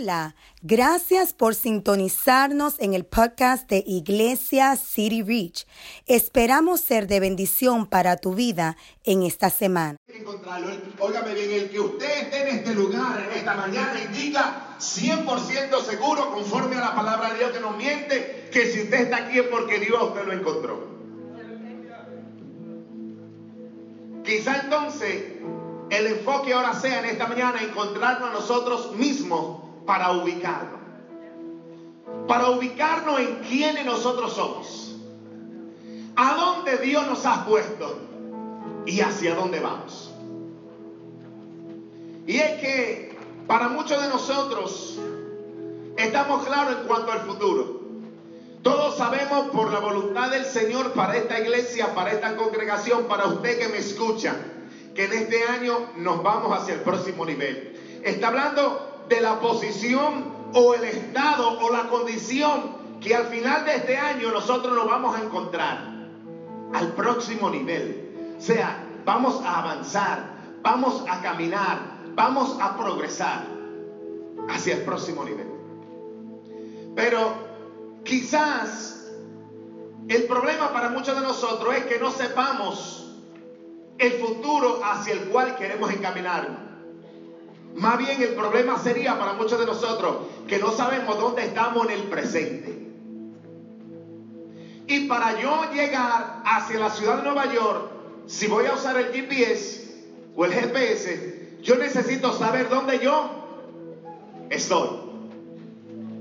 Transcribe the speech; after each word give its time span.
Hola, 0.00 0.34
gracias 0.62 1.34
por 1.34 1.54
sintonizarnos 1.54 2.76
en 2.78 2.94
el 2.94 3.04
podcast 3.04 3.68
de 3.68 3.84
Iglesia 3.86 4.74
City 4.76 5.22
Reach. 5.22 5.66
Esperamos 6.06 6.80
ser 6.80 7.06
de 7.06 7.20
bendición 7.20 7.86
para 7.86 8.16
tu 8.16 8.32
vida 8.34 8.78
en 9.04 9.24
esta 9.24 9.50
semana. 9.50 9.96
encontrarlo. 10.08 10.68
Óigame 11.00 11.34
bien, 11.34 11.50
el 11.50 11.70
que 11.70 11.80
usted 11.80 12.22
esté 12.22 12.48
en 12.48 12.56
este 12.58 12.74
lugar 12.74 13.28
en 13.30 13.38
esta 13.40 13.54
mañana 13.54 14.00
y 14.02 14.06
diga 14.16 14.78
100% 14.78 15.82
seguro, 15.82 16.32
conforme 16.32 16.76
a 16.76 16.80
la 16.80 16.94
palabra 16.94 17.32
de 17.32 17.38
Dios 17.38 17.50
que 17.50 17.60
nos 17.60 17.76
miente, 17.76 18.48
que 18.50 18.72
si 18.72 18.84
usted 18.84 19.00
está 19.02 19.16
aquí 19.18 19.40
es 19.40 19.48
porque 19.48 19.80
Dios 19.80 20.02
usted 20.02 20.24
lo 20.24 20.32
encontró. 20.32 20.88
Quizá 24.24 24.62
entonces 24.62 25.24
el 25.90 26.06
enfoque 26.06 26.54
ahora 26.54 26.72
sea 26.72 27.00
en 27.00 27.04
esta 27.04 27.26
mañana 27.26 27.62
encontrarnos 27.62 28.30
a 28.30 28.32
nosotros 28.32 28.96
mismos 28.96 29.69
para 29.86 30.12
ubicarnos. 30.12 30.80
Para 32.26 32.50
ubicarnos 32.50 33.20
en 33.20 33.36
quiénes 33.48 33.84
nosotros 33.84 34.32
somos. 34.32 34.96
A 36.16 36.34
dónde 36.34 36.78
Dios 36.78 37.06
nos 37.06 37.24
ha 37.26 37.44
puesto 37.44 37.98
y 38.86 39.00
hacia 39.00 39.34
dónde 39.34 39.60
vamos. 39.60 40.12
Y 42.26 42.36
es 42.36 42.60
que 42.60 43.18
para 43.46 43.68
muchos 43.68 44.00
de 44.00 44.08
nosotros 44.08 44.98
estamos 45.96 46.46
claros 46.46 46.78
en 46.80 46.86
cuanto 46.86 47.12
al 47.12 47.20
futuro. 47.20 47.80
Todos 48.62 48.98
sabemos 48.98 49.48
por 49.50 49.72
la 49.72 49.80
voluntad 49.80 50.30
del 50.30 50.44
Señor 50.44 50.92
para 50.92 51.16
esta 51.16 51.40
iglesia, 51.40 51.94
para 51.94 52.12
esta 52.12 52.36
congregación, 52.36 53.04
para 53.04 53.26
usted 53.26 53.58
que 53.58 53.68
me 53.68 53.78
escucha, 53.78 54.36
que 54.94 55.06
en 55.06 55.12
este 55.14 55.44
año 55.44 55.88
nos 55.96 56.22
vamos 56.22 56.56
hacia 56.56 56.74
el 56.74 56.80
próximo 56.80 57.24
nivel. 57.24 58.00
Está 58.04 58.28
hablando 58.28 58.89
de 59.10 59.20
la 59.20 59.40
posición 59.40 60.24
o 60.54 60.74
el 60.74 60.84
estado 60.84 61.58
o 61.58 61.72
la 61.72 61.88
condición 61.88 62.78
que 63.00 63.14
al 63.14 63.26
final 63.26 63.64
de 63.64 63.74
este 63.74 63.96
año 63.96 64.30
nosotros 64.30 64.72
nos 64.72 64.86
vamos 64.86 65.16
a 65.16 65.24
encontrar 65.24 65.78
al 66.72 66.92
próximo 66.94 67.50
nivel. 67.50 68.36
O 68.38 68.40
sea, 68.40 68.84
vamos 69.04 69.42
a 69.44 69.58
avanzar, 69.58 70.24
vamos 70.62 71.04
a 71.10 71.20
caminar, 71.22 71.80
vamos 72.14 72.56
a 72.60 72.76
progresar 72.76 73.46
hacia 74.48 74.76
el 74.76 74.82
próximo 74.82 75.24
nivel. 75.24 75.48
Pero 76.94 77.34
quizás 78.04 79.10
el 80.08 80.24
problema 80.24 80.72
para 80.72 80.90
muchos 80.90 81.16
de 81.16 81.22
nosotros 81.22 81.74
es 81.74 81.84
que 81.86 81.98
no 81.98 82.12
sepamos 82.12 83.12
el 83.98 84.12
futuro 84.12 84.80
hacia 84.84 85.14
el 85.14 85.28
cual 85.30 85.56
queremos 85.56 85.90
encaminarnos. 85.92 86.69
Más 87.76 87.98
bien 87.98 88.22
el 88.22 88.34
problema 88.34 88.78
sería 88.78 89.18
para 89.18 89.34
muchos 89.34 89.58
de 89.58 89.66
nosotros 89.66 90.26
que 90.48 90.58
no 90.58 90.72
sabemos 90.72 91.18
dónde 91.18 91.44
estamos 91.44 91.86
en 91.86 91.92
el 91.92 92.02
presente. 92.04 92.80
Y 94.86 95.06
para 95.06 95.40
yo 95.40 95.72
llegar 95.72 96.42
hacia 96.44 96.80
la 96.80 96.90
ciudad 96.90 97.18
de 97.18 97.22
Nueva 97.22 97.52
York, 97.52 97.90
si 98.26 98.48
voy 98.48 98.66
a 98.66 98.74
usar 98.74 98.96
el 98.96 99.12
GPS 99.12 100.04
o 100.34 100.44
el 100.44 100.52
GPS, 100.52 101.58
yo 101.62 101.76
necesito 101.76 102.32
saber 102.32 102.68
dónde 102.68 102.98
yo 102.98 103.30
estoy. 104.50 104.88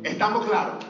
¿Estamos 0.03 0.45
claros? 0.45 0.85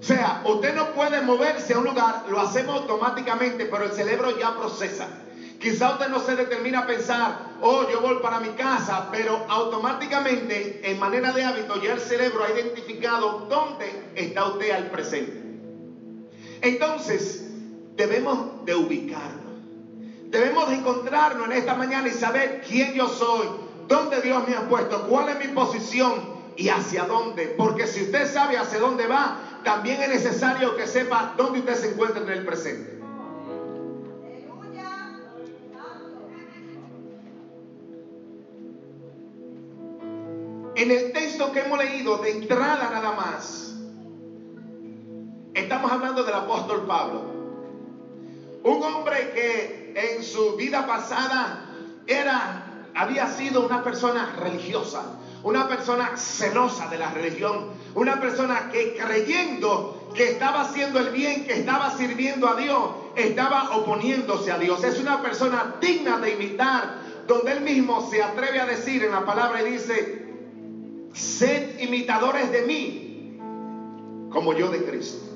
O 0.00 0.06
sea, 0.06 0.42
usted 0.44 0.74
no 0.74 0.92
puede 0.92 1.20
moverse 1.22 1.74
a 1.74 1.78
un 1.78 1.84
lugar, 1.84 2.26
lo 2.28 2.38
hacemos 2.38 2.82
automáticamente, 2.82 3.64
pero 3.64 3.84
el 3.84 3.92
cerebro 3.92 4.38
ya 4.38 4.54
procesa. 4.54 5.08
Quizá 5.64 5.92
usted 5.92 6.10
no 6.10 6.20
se 6.20 6.36
determina 6.36 6.80
a 6.80 6.86
pensar, 6.86 7.56
oh, 7.62 7.88
yo 7.90 8.02
voy 8.02 8.16
para 8.20 8.38
mi 8.38 8.50
casa, 8.50 9.08
pero 9.10 9.46
automáticamente, 9.48 10.82
en 10.82 11.00
manera 11.00 11.32
de 11.32 11.42
hábito, 11.42 11.82
ya 11.82 11.94
el 11.94 12.00
cerebro 12.00 12.44
ha 12.44 12.50
identificado 12.50 13.46
dónde 13.48 14.12
está 14.14 14.44
usted 14.44 14.72
al 14.72 14.90
presente. 14.90 15.32
Entonces, 16.60 17.46
debemos 17.96 18.66
de 18.66 18.74
ubicarnos. 18.74 19.54
Debemos 20.28 20.68
de 20.68 20.74
encontrarnos 20.76 21.46
en 21.46 21.52
esta 21.52 21.74
mañana 21.74 22.08
y 22.08 22.12
saber 22.12 22.60
quién 22.68 22.92
yo 22.92 23.08
soy, 23.08 23.48
dónde 23.88 24.20
Dios 24.20 24.46
me 24.46 24.54
ha 24.54 24.68
puesto, 24.68 25.08
cuál 25.08 25.30
es 25.30 25.38
mi 25.38 25.48
posición 25.54 26.52
y 26.58 26.68
hacia 26.68 27.04
dónde. 27.04 27.54
Porque 27.56 27.86
si 27.86 28.02
usted 28.02 28.26
sabe 28.26 28.58
hacia 28.58 28.80
dónde 28.80 29.06
va, 29.06 29.34
también 29.64 30.02
es 30.02 30.10
necesario 30.10 30.76
que 30.76 30.86
sepa 30.86 31.32
dónde 31.38 31.60
usted 31.60 31.74
se 31.74 31.90
encuentra 31.92 32.20
en 32.20 32.28
el 32.28 32.44
presente. 32.44 32.93
En 40.84 40.90
el 40.90 41.12
texto 41.12 41.50
que 41.50 41.60
hemos 41.60 41.78
leído 41.78 42.18
de 42.18 42.30
entrada 42.30 42.90
nada 42.92 43.12
más, 43.12 43.72
estamos 45.54 45.90
hablando 45.90 46.24
del 46.24 46.34
apóstol 46.34 46.84
Pablo. 46.86 47.22
Un 48.64 48.82
hombre 48.82 49.30
que 49.34 49.94
en 49.96 50.22
su 50.22 50.56
vida 50.56 50.86
pasada 50.86 51.70
era, 52.06 52.90
había 52.94 53.28
sido 53.28 53.64
una 53.64 53.82
persona 53.82 54.36
religiosa, 54.38 55.04
una 55.42 55.66
persona 55.68 56.18
celosa 56.18 56.88
de 56.88 56.98
la 56.98 57.08
religión, 57.12 57.70
una 57.94 58.20
persona 58.20 58.68
que 58.70 58.94
creyendo 58.94 60.10
que 60.14 60.32
estaba 60.32 60.60
haciendo 60.60 61.00
el 61.00 61.08
bien, 61.12 61.46
que 61.46 61.60
estaba 61.60 61.96
sirviendo 61.96 62.46
a 62.46 62.56
Dios, 62.56 62.90
estaba 63.16 63.74
oponiéndose 63.78 64.52
a 64.52 64.58
Dios. 64.58 64.84
Es 64.84 65.00
una 65.00 65.22
persona 65.22 65.76
digna 65.80 66.18
de 66.18 66.32
imitar, 66.32 66.96
donde 67.26 67.52
él 67.52 67.62
mismo 67.62 68.06
se 68.10 68.22
atreve 68.22 68.60
a 68.60 68.66
decir 68.66 69.02
en 69.02 69.12
la 69.12 69.24
palabra 69.24 69.62
y 69.62 69.70
dice, 69.70 70.23
sed 71.14 71.78
imitadores 71.80 72.50
de 72.52 72.62
mí, 72.62 73.38
como 74.30 74.52
yo 74.52 74.68
de 74.70 74.84
Cristo. 74.84 75.34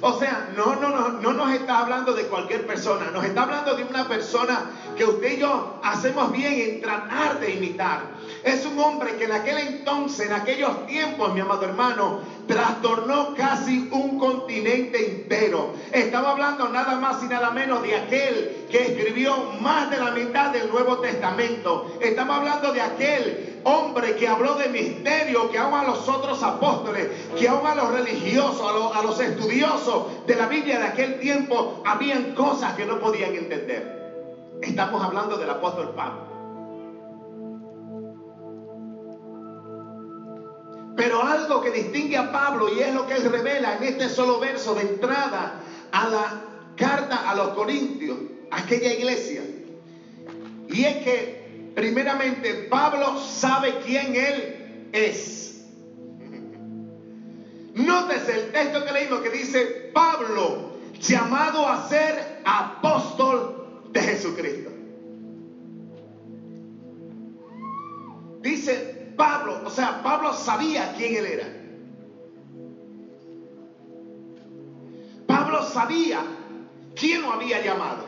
O 0.00 0.18
sea, 0.18 0.50
no, 0.56 0.76
no, 0.76 0.90
no, 0.90 1.08
no 1.20 1.32
nos 1.32 1.54
está 1.54 1.78
hablando 1.78 2.12
de 2.12 2.24
cualquier 2.24 2.66
persona, 2.66 3.10
nos 3.10 3.24
está 3.24 3.44
hablando 3.44 3.74
de 3.74 3.84
una 3.84 4.06
persona 4.06 4.70
que 4.96 5.04
usted 5.04 5.38
y 5.38 5.40
yo 5.40 5.80
hacemos 5.82 6.30
bien 6.32 6.52
en 6.52 6.80
tratar 6.80 7.40
de 7.40 7.54
imitar. 7.54 8.02
Es 8.42 8.66
un 8.66 8.78
hombre 8.78 9.16
que 9.16 9.24
en 9.24 9.32
aquel 9.32 9.58
entonces, 9.58 10.26
en 10.26 10.34
aquellos 10.34 10.86
tiempos, 10.86 11.32
mi 11.32 11.40
amado 11.40 11.64
hermano, 11.64 12.20
trastornó 12.46 13.34
casi 13.34 13.88
un 13.90 14.18
continente 14.18 15.22
entero. 15.22 15.72
Estamos 15.92 16.32
hablando 16.32 16.68
nada 16.68 16.96
más 16.98 17.22
y 17.22 17.26
nada 17.26 17.50
menos 17.52 17.82
de 17.82 17.96
aquel 17.96 18.66
que 18.70 18.82
escribió 18.82 19.52
más 19.60 19.90
de 19.90 19.98
la 19.98 20.10
mitad 20.10 20.50
del 20.50 20.70
Nuevo 20.70 20.98
Testamento. 20.98 21.96
Estamos 22.00 22.36
hablando 22.36 22.72
de 22.72 22.82
aquel 22.82 23.53
hombre 23.64 24.14
que 24.16 24.28
habló 24.28 24.54
de 24.54 24.68
misterio, 24.68 25.50
que 25.50 25.58
aún 25.58 25.74
a 25.74 25.84
los 25.84 26.08
otros 26.08 26.42
apóstoles, 26.42 27.08
que 27.38 27.48
aún 27.48 27.66
a 27.66 27.74
los 27.74 27.92
religiosos, 27.92 28.60
a 28.60 28.72
los, 28.72 28.96
a 28.96 29.02
los 29.02 29.20
estudiosos 29.20 30.26
de 30.26 30.36
la 30.36 30.46
Biblia 30.46 30.78
de 30.78 30.86
aquel 30.86 31.18
tiempo, 31.18 31.82
habían 31.84 32.34
cosas 32.34 32.74
que 32.74 32.86
no 32.86 33.00
podían 33.00 33.34
entender. 33.34 34.04
Estamos 34.62 35.02
hablando 35.02 35.36
del 35.36 35.50
apóstol 35.50 35.94
Pablo. 35.94 36.34
Pero 40.96 41.22
algo 41.22 41.60
que 41.60 41.70
distingue 41.70 42.16
a 42.16 42.30
Pablo 42.30 42.68
y 42.74 42.80
es 42.80 42.94
lo 42.94 43.06
que 43.06 43.14
él 43.14 43.24
revela 43.30 43.76
en 43.76 43.82
este 43.82 44.08
solo 44.08 44.38
verso 44.38 44.74
de 44.74 44.82
entrada 44.82 45.60
a 45.90 46.08
la 46.08 46.44
carta 46.76 47.28
a 47.28 47.34
los 47.34 47.48
Corintios, 47.48 48.16
aquella 48.50 48.92
iglesia. 48.92 49.42
Y 50.68 50.84
es 50.84 51.04
que 51.04 51.43
primeramente 51.74 52.54
Pablo 52.70 53.18
sabe 53.18 53.80
quién 53.84 54.14
él 54.14 54.88
es. 54.92 55.64
Nótese 57.74 58.32
el 58.40 58.52
texto 58.52 58.84
que 58.84 58.92
leímos 58.92 59.20
que 59.20 59.30
dice 59.30 59.90
Pablo, 59.92 60.74
llamado 61.00 61.68
a 61.68 61.88
ser 61.88 62.42
apóstol 62.44 63.82
de 63.90 64.00
Jesucristo. 64.00 64.70
Dice 68.40 69.12
Pablo, 69.16 69.62
o 69.64 69.70
sea, 69.70 70.02
Pablo 70.02 70.32
sabía 70.32 70.94
quién 70.96 71.16
él 71.16 71.26
era. 71.26 71.64
Pablo 75.26 75.62
sabía 75.62 76.22
quién 76.94 77.22
lo 77.22 77.32
había 77.32 77.64
llamado. 77.64 78.04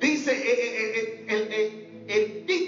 Dice, 0.00 0.32
eh, 0.32 0.54
eh, 0.60 1.24
eh, 1.28 1.46
el, 1.50 1.85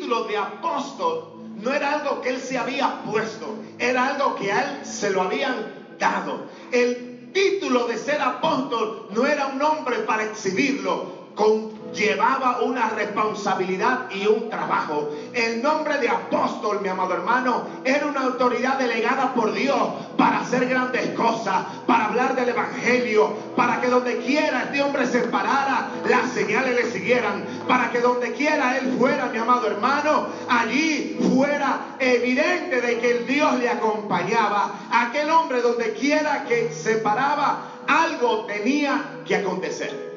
de 0.08 0.38
apóstol 0.38 1.32
no 1.56 1.72
era 1.72 1.92
algo 1.94 2.22
que 2.22 2.30
él 2.30 2.40
se 2.40 2.56
había 2.56 3.02
puesto, 3.02 3.54
era 3.78 4.08
algo 4.08 4.34
que 4.36 4.50
a 4.50 4.62
él 4.62 4.86
se 4.86 5.10
lo 5.10 5.22
habían 5.22 5.54
dado. 5.98 6.46
El 6.72 7.30
título 7.32 7.86
de 7.86 7.98
ser 7.98 8.22
apóstol 8.22 9.08
no 9.10 9.26
era 9.26 9.48
un 9.48 9.58
nombre 9.58 9.98
para 9.98 10.24
exhibirlo. 10.24 11.18
Con 11.34 11.77
llevaba 11.94 12.60
una 12.62 12.90
responsabilidad 12.90 14.10
y 14.10 14.26
un 14.26 14.48
trabajo. 14.50 15.10
El 15.32 15.62
nombre 15.62 15.98
de 15.98 16.08
apóstol, 16.08 16.80
mi 16.80 16.88
amado 16.88 17.14
hermano, 17.14 17.66
era 17.84 18.06
una 18.06 18.22
autoridad 18.22 18.78
delegada 18.78 19.34
por 19.34 19.52
Dios 19.52 19.76
para 20.16 20.40
hacer 20.40 20.66
grandes 20.68 21.10
cosas, 21.10 21.64
para 21.86 22.06
hablar 22.06 22.34
del 22.34 22.50
Evangelio, 22.50 23.32
para 23.56 23.80
que 23.80 23.88
donde 23.88 24.18
quiera 24.18 24.64
este 24.64 24.82
hombre 24.82 25.06
se 25.06 25.20
parara, 25.20 25.88
las 26.08 26.30
señales 26.32 26.74
le 26.74 26.90
siguieran, 26.90 27.44
para 27.66 27.90
que 27.90 28.00
donde 28.00 28.32
quiera 28.32 28.78
él 28.78 28.96
fuera, 28.98 29.26
mi 29.26 29.38
amado 29.38 29.66
hermano, 29.66 30.26
allí 30.48 31.18
fuera 31.34 31.96
evidente 31.98 32.80
de 32.80 32.98
que 32.98 33.18
el 33.18 33.26
Dios 33.26 33.58
le 33.58 33.68
acompañaba. 33.68 34.74
Aquel 34.90 35.30
hombre 35.30 35.60
donde 35.62 35.92
quiera 35.92 36.44
que 36.44 36.72
se 36.72 36.96
paraba, 36.96 37.82
algo 37.86 38.44
tenía 38.46 39.20
que 39.26 39.36
acontecer. 39.36 40.08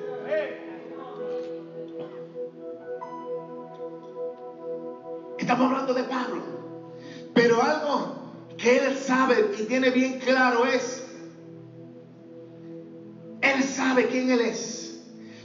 Estamos 5.52 5.70
hablando 5.70 5.94
de 5.94 6.04
Pablo. 6.04 6.44
Pero 7.34 7.62
algo 7.62 8.16
que 8.58 8.78
él 8.78 8.98
sabe 8.98 9.52
y 9.60 9.64
tiene 9.64 9.90
bien 9.90 10.18
claro 10.20 10.66
es, 10.66 11.04
él 13.42 13.62
sabe 13.62 14.08
quién 14.08 14.30
él 14.30 14.40
es. 14.40 15.02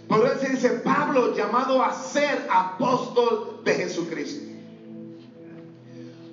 Por 0.06 0.24
eso 0.24 0.46
dice 0.48 0.70
Pablo 0.84 1.34
llamado 1.34 1.82
a 1.82 1.92
ser 1.92 2.46
apóstol 2.48 3.62
de 3.64 3.74
Jesucristo. 3.74 4.46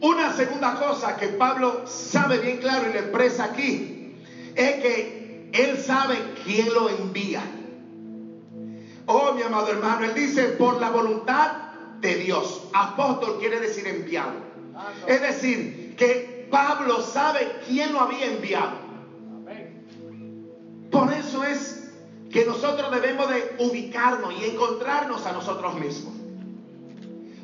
Una 0.01 0.31
segunda 0.33 0.75
cosa 0.75 1.17
que 1.17 1.29
Pablo 1.29 1.87
sabe 1.87 2.37
bien 2.37 2.57
claro 2.57 2.91
y 2.91 2.93
le 2.93 2.99
expresa 2.99 3.45
aquí 3.45 4.17
es 4.53 4.71
que 4.83 5.49
él 5.51 5.79
sabe 5.79 6.19
quién 6.45 6.71
lo 6.75 6.89
envía. 6.89 7.41
Oh, 9.07 9.33
mi 9.33 9.41
amado 9.41 9.71
hermano, 9.71 10.05
él 10.05 10.13
dice 10.13 10.43
por 10.49 10.79
la 10.79 10.91
voluntad 10.91 11.72
de 12.03 12.15
Dios. 12.15 12.61
Apóstol 12.73 13.39
quiere 13.39 13.59
decir 13.59 13.87
enviado. 13.87 14.33
Es 15.07 15.21
decir, 15.21 15.95
que 15.97 16.47
Pablo 16.51 17.01
sabe 17.01 17.59
quién 17.65 17.93
lo 17.93 18.01
había 18.01 18.25
enviado. 18.25 18.83
Por 20.91 21.11
eso 21.11 21.43
es 21.43 21.91
que 22.29 22.45
nosotros 22.45 22.91
debemos 22.91 23.29
de 23.29 23.55
ubicarnos 23.59 24.33
y 24.39 24.45
encontrarnos 24.45 25.25
a 25.25 25.31
nosotros 25.31 25.75
mismos. 25.79 26.13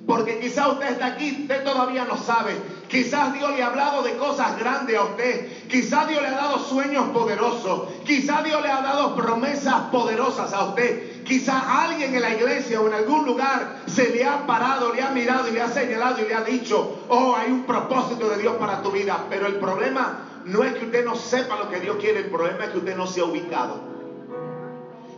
Porque 0.05 0.39
quizás 0.39 0.67
usted 0.69 0.89
está 0.89 1.05
aquí, 1.05 1.37
usted 1.43 1.63
todavía 1.63 2.03
no 2.03 2.17
sabe. 2.17 2.55
Quizás 2.89 3.31
Dios 3.33 3.51
le 3.51 3.61
ha 3.61 3.67
hablado 3.67 4.01
de 4.01 4.17
cosas 4.17 4.57
grandes 4.57 4.97
a 4.97 5.03
usted. 5.03 5.67
Quizás 5.67 6.07
Dios 6.07 6.21
le 6.21 6.27
ha 6.29 6.31
dado 6.31 6.59
sueños 6.59 7.09
poderosos. 7.09 7.89
Quizás 8.05 8.43
Dios 8.43 8.61
le 8.61 8.69
ha 8.69 8.81
dado 8.81 9.15
promesas 9.15 9.83
poderosas 9.91 10.51
a 10.51 10.65
usted. 10.65 11.18
Quizás 11.29 11.63
alguien 11.63 12.15
en 12.15 12.23
la 12.23 12.33
iglesia 12.33 12.81
o 12.81 12.87
en 12.87 12.93
algún 12.95 13.23
lugar 13.23 13.83
se 13.85 14.09
le 14.09 14.25
ha 14.25 14.47
parado, 14.47 14.91
le 14.91 15.03
ha 15.03 15.11
mirado 15.11 15.47
y 15.47 15.51
le 15.51 15.61
ha 15.61 15.67
señalado 15.67 16.19
y 16.19 16.27
le 16.27 16.33
ha 16.33 16.41
dicho, 16.41 17.05
oh, 17.07 17.35
hay 17.35 17.51
un 17.51 17.67
propósito 17.67 18.27
de 18.29 18.39
Dios 18.39 18.55
para 18.55 18.81
tu 18.81 18.89
vida. 18.89 19.27
Pero 19.29 19.45
el 19.45 19.59
problema 19.59 20.41
no 20.45 20.63
es 20.63 20.73
que 20.73 20.85
usted 20.85 21.05
no 21.05 21.13
sepa 21.13 21.59
lo 21.59 21.69
que 21.69 21.81
Dios 21.81 21.97
quiere, 21.97 22.21
el 22.21 22.31
problema 22.31 22.63
es 22.63 22.71
que 22.71 22.79
usted 22.79 22.97
no 22.97 23.05
se 23.05 23.21
ha 23.21 23.25
ubicado. 23.25 23.79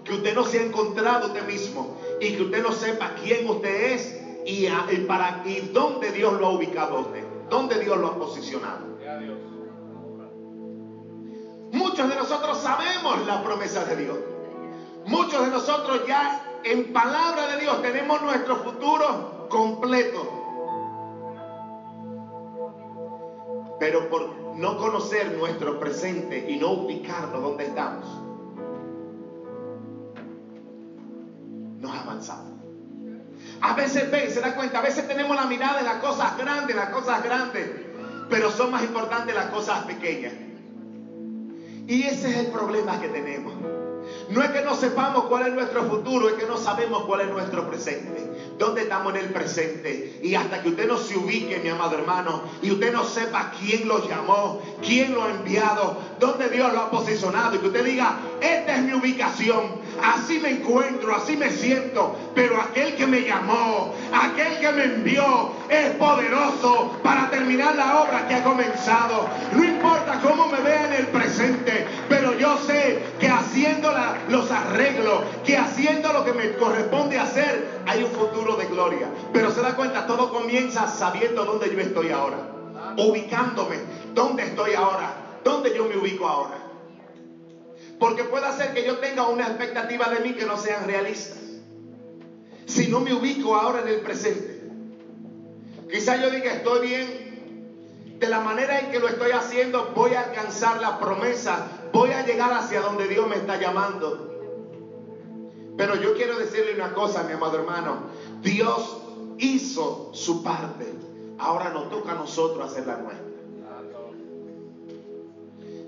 Que 0.04 0.16
usted 0.16 0.36
no 0.36 0.44
se 0.44 0.60
ha 0.60 0.64
encontrado 0.64 1.28
usted 1.28 1.48
mismo 1.48 1.98
y 2.20 2.34
que 2.34 2.42
usted 2.42 2.62
no 2.62 2.74
sepa 2.74 3.16
quién 3.24 3.48
usted 3.48 3.94
es 3.94 4.20
y, 4.46 4.68
para, 5.08 5.44
y 5.46 5.70
dónde 5.72 6.12
Dios 6.12 6.34
lo 6.34 6.48
ha 6.48 6.52
ubicado 6.52 6.98
a 6.98 7.02
usted, 7.02 7.24
dónde 7.50 7.80
Dios 7.80 7.98
lo 7.98 8.08
ha 8.08 8.20
posicionado. 8.20 8.98
Muchos 11.72 12.10
de 12.10 12.16
nosotros 12.16 12.58
sabemos 12.58 13.26
la 13.26 13.42
promesa 13.42 13.86
de 13.86 13.96
Dios. 13.96 14.18
Muchos 15.06 15.46
de 15.46 15.52
nosotros 15.52 16.06
ya 16.08 16.60
en 16.64 16.94
palabra 16.94 17.48
de 17.48 17.62
Dios 17.62 17.82
tenemos 17.82 18.22
nuestro 18.22 18.58
futuro 18.58 19.48
completo. 19.50 20.38
Pero 23.80 24.10
por 24.10 24.56
no 24.56 24.78
conocer 24.78 25.38
nuestro 25.38 25.80
presente 25.80 26.46
y 26.50 26.58
no 26.58 26.72
ubicarnos 26.72 27.42
donde 27.42 27.66
estamos, 27.66 28.06
nos 31.80 31.96
avanzamos. 31.96 32.52
A 33.62 33.74
veces 33.74 34.10
ven, 34.12 34.30
se 34.30 34.40
da 34.40 34.56
cuenta, 34.56 34.80
a 34.80 34.82
veces 34.82 35.08
tenemos 35.08 35.36
la 35.36 35.46
mirada 35.46 35.80
en 35.80 35.86
las 35.86 35.98
cosas 35.98 36.38
grandes, 36.38 36.76
las 36.76 36.90
cosas 36.90 37.24
grandes, 37.24 37.70
pero 38.30 38.52
son 38.52 38.72
más 38.72 38.84
importantes 38.84 39.34
las 39.34 39.48
cosas 39.48 39.84
pequeñas. 39.86 40.34
Y 41.88 42.04
ese 42.04 42.30
es 42.30 42.38
el 42.38 42.48
problema 42.48 43.00
que 43.02 43.10
tenemos. 43.10 43.81
No 44.32 44.42
es 44.42 44.50
que 44.52 44.62
no 44.62 44.76
sepamos 44.76 45.26
cuál 45.26 45.48
es 45.48 45.54
nuestro 45.54 45.84
futuro, 45.84 46.30
es 46.30 46.36
que 46.36 46.46
no 46.46 46.58
sabemos 46.58 47.04
cuál 47.04 47.22
es 47.22 47.28
nuestro 47.28 47.70
presente. 47.70 48.32
¿Dónde 48.58 48.84
estamos 48.84 49.14
en 49.16 49.22
el 49.22 49.30
presente? 49.30 50.20
Y 50.22 50.36
hasta 50.36 50.62
que 50.62 50.70
usted 50.70 50.88
no 50.88 50.98
se 50.98 51.18
ubique, 51.18 51.60
mi 51.60 51.70
amado 51.70 51.98
hermano, 51.98 52.44
y 52.62 52.72
usted 52.72 52.94
no 52.94 53.04
sepa 53.04 53.52
quién 53.60 53.88
lo 53.88 54.08
llamó, 54.08 54.62
quién 54.86 55.14
lo 55.14 55.24
ha 55.24 55.32
enviado, 55.32 55.98
dónde 56.20 56.48
Dios 56.50 56.72
lo 56.72 56.80
ha 56.80 56.92
posicionado, 56.92 57.56
y 57.56 57.60
que 57.60 57.68
usted 57.68 57.84
diga, 57.84 58.20
esta 58.40 58.76
es 58.76 58.84
mi 58.84 58.94
ubicación, 58.94 59.82
así 60.02 60.40
me 60.40 60.52
encuentro, 60.52 61.16
así 61.16 61.36
me 61.36 61.50
siento, 61.50 62.16
pero 62.36 62.62
aquel 62.62 62.96
que 62.96 63.08
me 63.08 63.22
llamó, 63.22 63.96
aquel 64.14 64.60
que 64.60 64.72
me 64.72 64.84
envió, 64.84 65.54
es 65.70 65.90
poderoso 65.96 67.00
para 67.04 67.30
terminar 67.32 67.76
la 67.76 68.02
obra 68.02 68.28
que 68.28 68.36
ha 68.36 68.44
comenzado. 68.44 69.28
No 69.54 69.64
importa 69.64 70.20
cómo 70.22 70.48
me 70.48 70.60
vea 70.60 70.86
en 70.86 70.94
el 70.94 71.08
presente, 71.08 71.81
pero 72.12 72.38
yo 72.38 72.58
sé 72.58 73.16
que 73.22 73.30
haciendo 73.30 73.90
los 74.28 74.52
arreglos, 74.52 75.24
que 75.46 75.58
haciendo 75.58 76.12
lo 76.12 76.26
que 76.26 76.34
me 76.34 76.58
corresponde 76.58 77.18
hacer, 77.18 77.84
hay 77.88 78.04
un 78.04 78.12
futuro 78.12 78.58
de 78.58 78.66
gloria. 78.66 79.08
Pero 79.32 79.50
se 79.50 79.62
da 79.62 79.78
cuenta, 79.78 80.06
todo 80.06 80.30
comienza 80.30 80.88
sabiendo 80.90 81.46
dónde 81.46 81.74
yo 81.74 81.80
estoy 81.80 82.12
ahora, 82.12 82.38
ubicándome, 82.98 83.80
dónde 84.14 84.44
estoy 84.44 84.74
ahora, 84.74 85.40
dónde 85.42 85.74
yo 85.74 85.86
me 85.86 85.96
ubico 85.96 86.28
ahora. 86.28 86.58
Porque 87.98 88.26
puede 88.26 88.52
ser 88.58 88.74
que 88.74 88.84
yo 88.84 88.98
tenga 88.98 89.24
una 89.24 89.48
expectativa 89.48 90.10
de 90.10 90.20
mí 90.20 90.34
que 90.34 90.46
no 90.46 90.58
sean 90.58 90.86
realistas. 90.86 91.40
Si 92.66 92.90
no 92.90 93.00
me 93.00 93.14
ubico 93.14 93.56
ahora 93.56 93.80
en 93.80 93.88
el 93.88 94.02
presente. 94.02 94.60
Quizá 95.90 96.18
yo 96.18 96.30
diga, 96.30 96.52
estoy 96.52 96.88
bien. 96.88 97.32
De 98.20 98.28
la 98.28 98.42
manera 98.42 98.80
en 98.80 98.92
que 98.92 99.00
lo 99.00 99.08
estoy 99.08 99.32
haciendo, 99.32 99.94
voy 99.96 100.14
a 100.14 100.22
alcanzar 100.22 100.80
la 100.80 101.00
promesa. 101.00 101.81
Voy 101.94 102.12
a 102.12 102.26
llegar 102.26 102.54
hacia 102.54 102.82
donde 102.82 103.08
Dios 103.08 103.28
me 103.28 103.36
está 103.36 103.60
llamando. 103.60 104.30
Pero 105.78 105.96
yo 105.96 106.14
quiero 106.16 106.38
decirle 106.38 106.76
una 106.76 106.94
cosa, 106.94 107.24
mi 107.24 107.34
amado 107.34 107.58
hermano. 107.58 108.04
Dios 108.42 108.98
hizo 109.38 110.12
su 110.14 110.44
parte. 110.44 110.94
Ahora 111.40 111.70
nos 111.70 111.90
toca 111.90 112.12
a 112.12 112.16
nosotros 112.16 112.72
hacer 112.72 112.86
la 112.86 112.98
nuestra. 112.98 113.26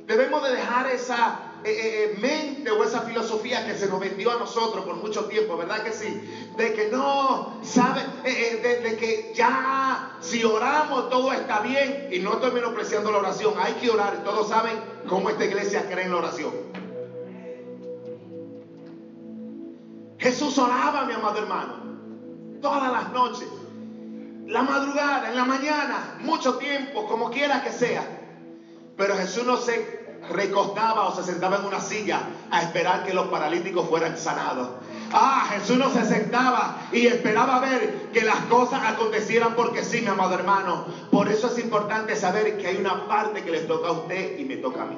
Debemos 0.08 0.44
de 0.44 0.52
dejar 0.52 0.88
esa 0.88 1.53
eh, 1.66 1.70
eh, 1.70 2.04
eh, 2.04 2.18
mente 2.20 2.72
o 2.72 2.84
esa 2.84 3.02
filosofía 3.02 3.66
que 3.66 3.76
se 3.76 3.88
nos 3.88 4.00
vendió 4.00 4.32
a 4.32 4.36
nosotros 4.36 4.84
por 4.84 4.96
mucho 4.96 5.26
tiempo, 5.26 5.56
¿verdad 5.56 5.84
que 5.84 5.92
sí? 5.92 6.22
De 6.58 6.74
que 6.74 6.90
no, 6.90 7.60
¿sabe? 7.64 8.02
de, 8.24 8.98
que 8.98 9.32
ya 9.34 10.18
si 10.20 10.44
oramos 10.44 11.10
todo 11.10 11.32
está 11.32 11.62
bien 11.62 12.10
y 12.12 12.20
no 12.20 12.34
estoy 12.34 12.52
menospreciando 12.52 13.12
la 13.12 13.20
oración, 13.20 13.54
hay 13.58 13.74
que 13.74 13.90
orar, 13.90 14.24
todos 14.24 14.50
saben 14.50 14.78
cómo 15.08 15.30
esta 15.30 15.46
iglesia 15.46 15.88
cree 15.90 16.06
en 16.06 16.12
la 16.12 16.18
oración. 16.18 16.52
Jesús 20.18 20.58
oraba, 20.58 21.06
mi 21.06 21.14
amado 21.14 21.40
hermano, 21.40 21.74
todas 22.62 22.92
las 22.92 23.12
noches, 23.12 23.48
la 24.48 24.64
madrugada, 24.64 25.30
en 25.30 25.36
la 25.36 25.46
mañana, 25.46 26.18
mucho 26.20 26.56
tiempo, 26.58 27.08
como 27.08 27.30
quiera 27.30 27.64
que 27.64 27.72
sea. 27.72 28.20
Pero 28.96 29.16
Jesús 29.16 29.46
no 29.46 29.58
se 29.58 30.03
recostaba 30.30 31.06
o 31.06 31.16
se 31.16 31.24
sentaba 31.24 31.58
en 31.58 31.66
una 31.66 31.80
silla 31.80 32.22
a 32.50 32.62
esperar 32.62 33.04
que 33.04 33.14
los 33.14 33.28
paralíticos 33.28 33.88
fueran 33.88 34.18
sanados. 34.18 34.70
Ah, 35.12 35.48
Jesús 35.52 35.78
no 35.78 35.92
se 35.92 36.06
sentaba 36.06 36.88
y 36.92 37.06
esperaba 37.06 37.60
ver 37.60 38.10
que 38.12 38.22
las 38.22 38.40
cosas 38.46 38.82
acontecieran 38.84 39.54
porque 39.56 39.84
sí, 39.84 40.02
mi 40.02 40.08
amado 40.08 40.34
hermano. 40.34 40.86
Por 41.12 41.30
eso 41.30 41.48
es 41.48 41.60
importante 41.60 42.16
saber 42.16 42.58
que 42.58 42.68
hay 42.68 42.78
una 42.78 43.08
parte 43.08 43.44
que 43.44 43.52
le 43.52 43.62
toca 43.62 43.90
a 43.90 43.92
usted 43.92 44.40
y 44.40 44.46
me 44.46 44.58
toca 44.58 44.84
a 44.84 44.86
mí. 44.86 44.98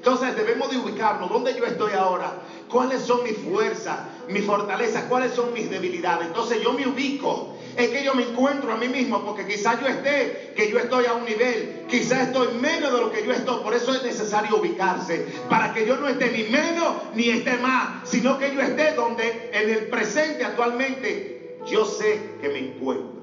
Entonces 0.00 0.34
debemos 0.34 0.70
de 0.70 0.78
ubicarnos. 0.78 1.28
¿Dónde 1.28 1.54
yo 1.54 1.66
estoy 1.66 1.92
ahora? 1.92 2.32
¿Cuáles 2.70 3.02
son 3.02 3.22
mis 3.22 3.36
fuerzas, 3.36 3.98
mis 4.28 4.46
fortalezas? 4.46 5.04
¿Cuáles 5.04 5.32
son 5.32 5.52
mis 5.52 5.70
debilidades? 5.70 6.28
Entonces 6.28 6.62
yo 6.62 6.72
me 6.72 6.86
ubico 6.86 7.54
es 7.76 7.88
que 7.90 8.04
yo 8.04 8.14
me 8.14 8.24
encuentro 8.24 8.72
a 8.72 8.76
mí 8.76 8.88
mismo, 8.88 9.22
porque 9.24 9.46
quizás 9.46 9.80
yo 9.80 9.88
esté, 9.88 10.52
que 10.56 10.70
yo 10.70 10.78
estoy 10.78 11.06
a 11.06 11.14
un 11.14 11.24
nivel, 11.24 11.86
quizás 11.88 12.28
estoy 12.28 12.48
menos 12.60 12.92
de 12.92 13.00
lo 13.00 13.10
que 13.10 13.24
yo 13.24 13.32
estoy, 13.32 13.62
por 13.62 13.74
eso 13.74 13.94
es 13.94 14.02
necesario 14.02 14.56
ubicarse, 14.56 15.24
para 15.48 15.72
que 15.72 15.86
yo 15.86 15.96
no 15.96 16.08
esté 16.08 16.30
ni 16.30 16.44
menos 16.44 16.94
ni 17.14 17.28
esté 17.28 17.58
más, 17.58 18.08
sino 18.08 18.38
que 18.38 18.54
yo 18.54 18.60
esté 18.60 18.92
donde 18.94 19.50
en 19.52 19.70
el 19.70 19.88
presente 19.88 20.44
actualmente 20.44 21.58
yo 21.66 21.84
sé 21.84 22.36
que 22.40 22.48
me 22.48 22.58
encuentro. 22.58 23.20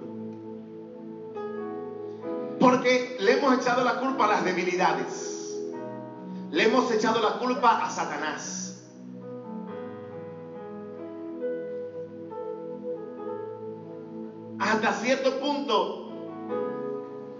Porque 2.59 3.17
le 3.19 3.33
hemos 3.33 3.57
echado 3.57 3.83
la 3.83 3.99
culpa 3.99 4.25
a 4.25 4.27
las 4.27 4.43
debilidades, 4.43 5.55
le 6.51 6.63
hemos 6.63 6.91
echado 6.91 7.21
la 7.21 7.37
culpa 7.37 7.85
a 7.85 7.89
Satanás. 7.89 8.66
Hasta 14.77 14.93
cierto 14.93 15.39
punto 15.39 16.03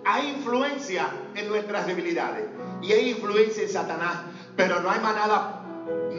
hay 0.03 0.29
influencia 0.29 1.08
en 1.36 1.48
nuestras 1.50 1.86
debilidades. 1.86 2.46
Y 2.82 2.91
hay 2.94 3.12
influencia 3.12 3.63
en 3.63 3.70
Satanás, 3.70 4.17
pero 4.56 4.79
no 4.82 4.89
hay 4.89 5.00
más 5.00 5.15
nada, 5.15 5.63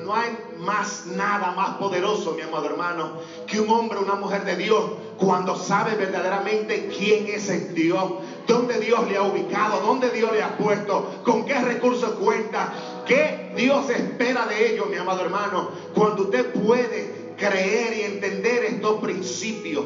no 0.04 0.14
hay 0.14 0.36
más 0.58 1.06
nada 1.06 1.52
más 1.52 1.76
poderoso, 1.76 2.34
mi 2.34 2.42
amado 2.42 2.66
hermano, 2.66 3.12
que 3.46 3.60
un 3.60 3.70
hombre, 3.70 3.98
una 3.98 4.14
mujer 4.14 4.44
de 4.44 4.56
Dios, 4.56 4.84
cuando 5.16 5.56
sabe 5.56 5.96
verdaderamente 5.96 6.88
quién 6.96 7.26
es 7.26 7.48
el 7.48 7.74
Dios, 7.74 8.12
dónde 8.46 8.78
Dios 8.78 9.08
le 9.08 9.16
ha 9.16 9.22
ubicado, 9.22 9.80
dónde 9.80 10.10
Dios 10.10 10.32
le 10.32 10.42
ha 10.42 10.56
puesto, 10.56 11.22
con 11.24 11.46
qué 11.46 11.58
recursos 11.60 12.10
cuenta, 12.12 12.72
qué 13.06 13.52
Dios 13.56 13.88
espera 13.90 14.46
de 14.46 14.74
ellos, 14.74 14.88
mi 14.88 14.96
amado 14.96 15.22
hermano, 15.22 15.70
cuando 15.94 16.24
usted 16.24 16.52
puede 16.52 17.34
creer 17.36 17.96
y 17.96 18.02
entender 18.02 18.64
estos 18.64 19.00
principios 19.00 19.84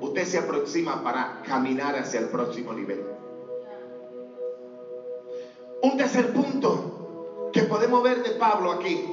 usted 0.00 0.24
se 0.24 0.38
aproxima 0.38 1.02
para 1.02 1.42
caminar 1.42 1.96
hacia 1.96 2.20
el 2.20 2.26
próximo 2.26 2.72
nivel. 2.72 3.04
Un 5.82 5.96
tercer 5.96 6.32
punto 6.32 7.50
que 7.52 7.62
podemos 7.62 8.02
ver 8.02 8.22
de 8.22 8.30
Pablo 8.32 8.72
aquí. 8.72 9.08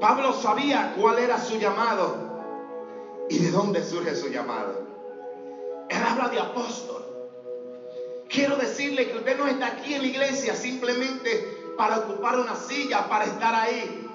Pablo 0.00 0.32
sabía 0.32 0.94
cuál 0.98 1.18
era 1.18 1.38
su 1.38 1.58
llamado 1.58 2.30
y 3.28 3.38
de 3.38 3.50
dónde 3.50 3.84
surge 3.84 4.14
su 4.14 4.28
llamado. 4.28 4.86
Él 5.88 6.02
habla 6.02 6.28
de 6.28 6.38
apóstol. 6.38 7.04
Quiero 8.28 8.56
decirle 8.56 9.10
que 9.10 9.18
usted 9.18 9.36
no 9.36 9.46
está 9.48 9.66
aquí 9.66 9.94
en 9.94 10.02
la 10.02 10.08
iglesia 10.08 10.54
simplemente 10.54 11.74
para 11.76 11.98
ocupar 11.98 12.38
una 12.38 12.54
silla, 12.54 13.08
para 13.08 13.24
estar 13.24 13.54
ahí. 13.54 14.06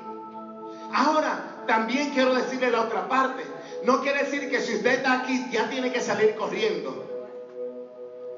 Ahora, 0.94 1.64
también 1.68 2.12
quiero 2.12 2.34
decirle 2.34 2.72
la 2.72 2.82
otra 2.82 3.08
parte. 3.10 3.44
No 3.86 4.02
quiere 4.02 4.24
decir 4.24 4.50
que 4.50 4.62
si 4.62 4.76
usted 4.76 4.96
está 4.96 5.22
aquí 5.22 5.48
ya 5.52 5.70
tiene 5.70 5.92
que 5.92 6.02
salir 6.02 6.36
corriendo. 6.36 7.04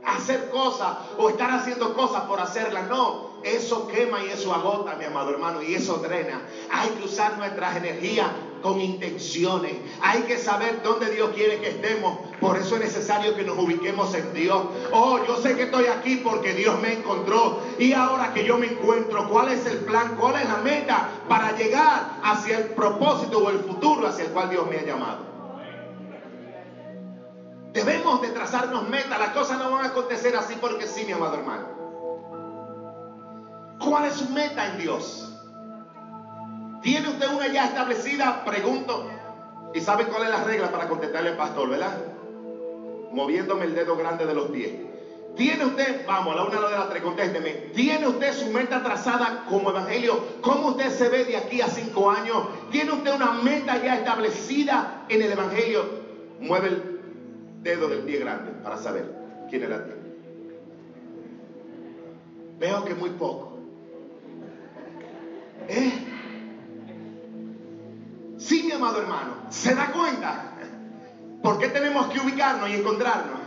Hacer 0.06 0.50
cosas 0.50 0.89
o 1.18 1.30
estar 1.30 1.51
haciendo 1.51 1.94
cosas 1.94 2.24
por 2.24 2.39
hacerlas. 2.39 2.89
No, 2.89 3.42
eso 3.44 3.88
quema 3.88 4.24
y 4.24 4.30
eso 4.30 4.54
agota, 4.54 4.96
mi 4.96 5.06
amado 5.06 5.32
hermano, 5.32 5.62
y 5.62 5.74
eso 5.74 5.98
drena. 5.98 6.42
Hay 6.70 6.89
que 6.89 7.06
usar 7.06 7.38
nuestras 7.38 7.77
energías 7.77 8.27
con 8.62 8.82
intenciones. 8.82 9.74
Hay 10.01 10.24
que 10.24 10.38
saber 10.38 10.82
dónde 10.84 11.12
Dios 11.12 11.30
quiere 11.34 11.62
que 11.62 11.70
estemos. 11.70 12.18
Por 12.42 12.58
eso 12.58 12.75
es 12.75 12.82
necesario 12.82 13.34
que 13.36 13.44
nos 13.44 13.58
ubiquemos 13.58 14.13
en 14.16 14.34
Dios. 14.34 14.62
Oh, 14.92 15.20
yo 15.25 15.38
sé 15.38 15.56
que 15.56 15.63
estoy 15.63 15.86
aquí 15.86 16.18
porque 16.18 16.54
Dios 16.56 16.77
me 16.82 16.94
encontró. 16.94 17.62
Y 17.80 17.94
ahora 17.94 18.34
que 18.34 18.44
yo 18.44 18.58
me 18.58 18.68
encuentro, 18.68 19.30
¿cuál 19.30 19.50
es 19.50 19.66
el 19.66 19.77
plan? 19.80 20.18
¿Cuál 20.20 20.42
es 20.42 20.50
la 20.50 20.58
meta 20.58 21.10
para 21.30 21.56
llegar 21.56 22.20
hacia 22.22 22.58
el 22.58 22.66
propósito 22.72 23.39
o 23.39 23.50
el 23.50 23.60
futuro 23.60 24.08
hacia 24.08 24.25
el 24.25 24.32
cual 24.32 24.50
Dios 24.50 24.68
me 24.70 24.77
ha 24.80 24.84
llamado? 24.84 25.37
Debemos 27.77 28.19
de 28.24 28.29
trazarnos 28.29 28.89
metas. 28.89 29.19
Las 29.19 29.29
cosas 29.29 29.60
no 29.60 29.69
van 29.69 29.86
a 29.86 29.89
acontecer 29.89 30.36
así 30.36 30.55
porque 30.60 30.88
sí, 30.88 31.05
mi 31.05 31.12
amado 31.12 31.36
hermano. 31.36 31.67
¿Cuál 33.79 34.05
es 34.05 34.15
su 34.15 34.29
meta 34.29 34.65
en 34.65 34.79
Dios? 34.79 35.31
¿Tiene 36.81 37.07
usted 37.07 37.27
una 37.27 37.48
ya 37.53 37.65
establecida? 37.65 38.43
Pregunto. 38.43 39.07
¿Y 39.75 39.81
sabe 39.81 40.07
cuál 40.07 40.24
es 40.24 40.29
la 40.29 40.43
regla 40.43 40.72
para 40.72 40.88
contestarle 40.88 41.29
al 41.29 41.38
pastor, 41.38 41.69
verdad? 41.69 41.96
Moviéndome 43.12 43.65
el 43.65 43.75
dedo 43.75 43.96
grande 43.96 44.25
de 44.25 44.34
los 44.34 44.48
pies. 44.48 44.72
¿Tiene 45.36 45.65
usted, 45.65 46.03
vamos, 46.07 46.34
a 46.34 46.38
la 46.38 46.46
una, 46.46 46.57
a 46.57 46.62
la 46.62 46.69
de 46.72 46.77
las 46.79 46.89
tres, 46.89 47.03
contésteme, 47.03 47.51
¿tiene 47.75 48.07
usted 48.07 48.34
su 48.34 48.48
meta 48.48 48.81
trazada 48.81 49.43
como 49.48 49.69
evangelio? 49.69 50.19
¿Cómo 50.41 50.69
usted 50.69 50.89
se 50.89 51.10
ve 51.10 51.25
de 51.25 51.38
aquí 51.38 51.62
a 51.62 51.67
cinco 51.67 52.10
años? 52.10 52.43
¿Tiene 52.72 52.91
usted 52.91 53.13
una 53.13 53.34
meta 53.34 53.77
ya 53.77 53.98
establecida 53.98 55.05
en 55.10 55.22
el 55.22 55.31
evangelio? 55.31 55.86
Mueve 56.39 56.69
el 56.69 56.97
dedo 57.67 57.89
del 57.89 58.00
pie 58.00 58.19
grande 58.19 58.51
para 58.63 58.77
saber 58.77 59.05
quién 59.50 59.63
era 59.63 59.86
ti. 59.86 59.91
Veo 62.59 62.86
que 62.86 62.95
muy 62.95 63.09
poco. 63.12 63.57
¿Eh? 65.67 65.91
Sí, 68.38 68.63
mi 68.63 68.71
amado 68.71 69.01
hermano, 69.01 69.33
¿se 69.50 69.75
da 69.75 69.91
cuenta? 69.91 70.53
¿Por 71.43 71.59
qué 71.59 71.67
tenemos 71.67 72.07
que 72.07 72.19
ubicarnos 72.19 72.69
y 72.69 72.75
encontrarnos? 72.75 73.38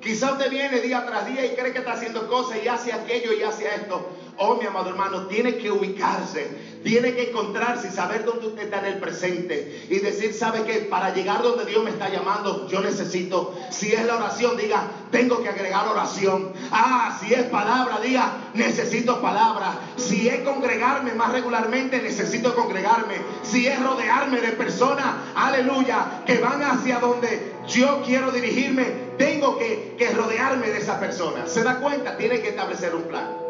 Quizá 0.00 0.32
usted 0.32 0.50
viene 0.50 0.80
día 0.80 1.04
tras 1.04 1.26
día 1.26 1.44
y 1.46 1.56
cree 1.56 1.72
que 1.72 1.78
está 1.80 1.94
haciendo 1.94 2.28
cosas 2.28 2.58
y 2.62 2.68
hace 2.68 2.92
aquello 2.92 3.32
y 3.32 3.42
hace 3.42 3.74
esto. 3.74 4.06
Oh, 4.36 4.56
mi 4.56 4.64
amado 4.64 4.90
hermano, 4.90 5.26
tiene 5.28 5.56
que 5.56 5.70
ubicarse, 5.70 6.80
tiene 6.82 7.14
que 7.14 7.28
encontrarse 7.30 7.88
y 7.88 7.90
saber 7.90 8.24
dónde 8.24 8.46
usted 8.46 8.62
está 8.62 8.78
en 8.78 8.86
el 8.86 8.98
presente 8.98 9.86
y 9.88 9.98
decir, 9.98 10.32
¿sabe 10.34 10.64
qué? 10.64 10.80
Para 10.90 11.14
llegar 11.14 11.42
donde 11.42 11.64
Dios 11.64 11.84
me 11.84 11.90
está 11.90 12.08
llamando, 12.08 12.66
yo 12.66 12.80
necesito, 12.80 13.54
si 13.70 13.92
es 13.92 14.04
la 14.04 14.16
oración, 14.16 14.56
diga, 14.56 14.88
tengo 15.10 15.40
que 15.40 15.48
agregar 15.48 15.86
oración. 15.86 16.52
Ah, 16.72 17.16
si 17.20 17.32
es 17.32 17.44
palabra, 17.44 18.00
diga, 18.00 18.50
necesito 18.54 19.20
palabra. 19.20 19.78
Si 19.96 20.28
es 20.28 20.40
congregarme 20.40 21.14
más 21.14 21.30
regularmente, 21.30 22.00
necesito 22.00 22.54
congregarme. 22.54 23.20
Si 23.42 23.66
es 23.66 23.80
rodearme 23.80 24.40
de 24.40 24.52
personas, 24.52 25.14
aleluya, 25.34 26.24
que 26.26 26.38
van 26.38 26.62
hacia 26.62 26.98
donde 26.98 27.54
yo 27.68 28.02
quiero 28.04 28.32
dirigirme, 28.32 29.14
tengo 29.16 29.56
que, 29.56 29.94
que 29.96 30.10
rodearme 30.10 30.70
de 30.70 30.78
esa 30.78 30.98
persona. 30.98 31.46
¿Se 31.46 31.62
da 31.62 31.78
cuenta? 31.78 32.16
Tiene 32.16 32.40
que 32.40 32.48
establecer 32.48 32.94
un 32.94 33.04
plan. 33.04 33.43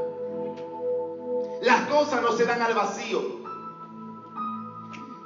Las 1.65 1.89
cosas 1.89 2.21
no 2.21 2.33
se 2.33 2.45
dan 2.45 2.61
al 2.61 2.75
vacío. 2.75 3.23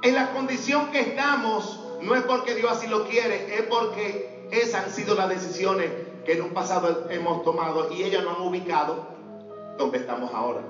En 0.02 0.14
la 0.14 0.33
condición 0.33 0.92
que 0.92 1.00
estamos, 1.00 1.85
no 2.00 2.14
es 2.14 2.23
porque 2.23 2.54
Dios 2.54 2.71
así 2.71 2.87
lo 2.87 3.09
quiere, 3.09 3.57
es 3.57 3.62
porque 3.62 4.49
esas 4.52 4.85
han 4.85 4.90
sido 4.92 5.16
las 5.16 5.28
decisiones 5.28 5.90
que 6.25 6.35
en 6.35 6.42
un 6.42 6.50
pasado 6.50 7.11
hemos 7.11 7.42
tomado 7.42 7.92
y 7.92 8.04
ellas 8.04 8.23
nos 8.23 8.37
han 8.37 8.47
ubicado 8.47 9.09
donde 9.78 9.99
estamos 9.99 10.33
ahora. 10.33 10.61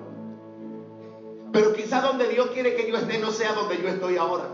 Pero 1.52 1.74
quizá 1.74 2.00
donde 2.00 2.28
Dios 2.28 2.48
quiere 2.54 2.74
que 2.74 2.90
yo 2.90 2.96
esté 2.96 3.18
no 3.18 3.30
sea 3.30 3.52
donde 3.52 3.76
yo 3.76 3.88
estoy 3.88 4.16
ahora. 4.16 4.48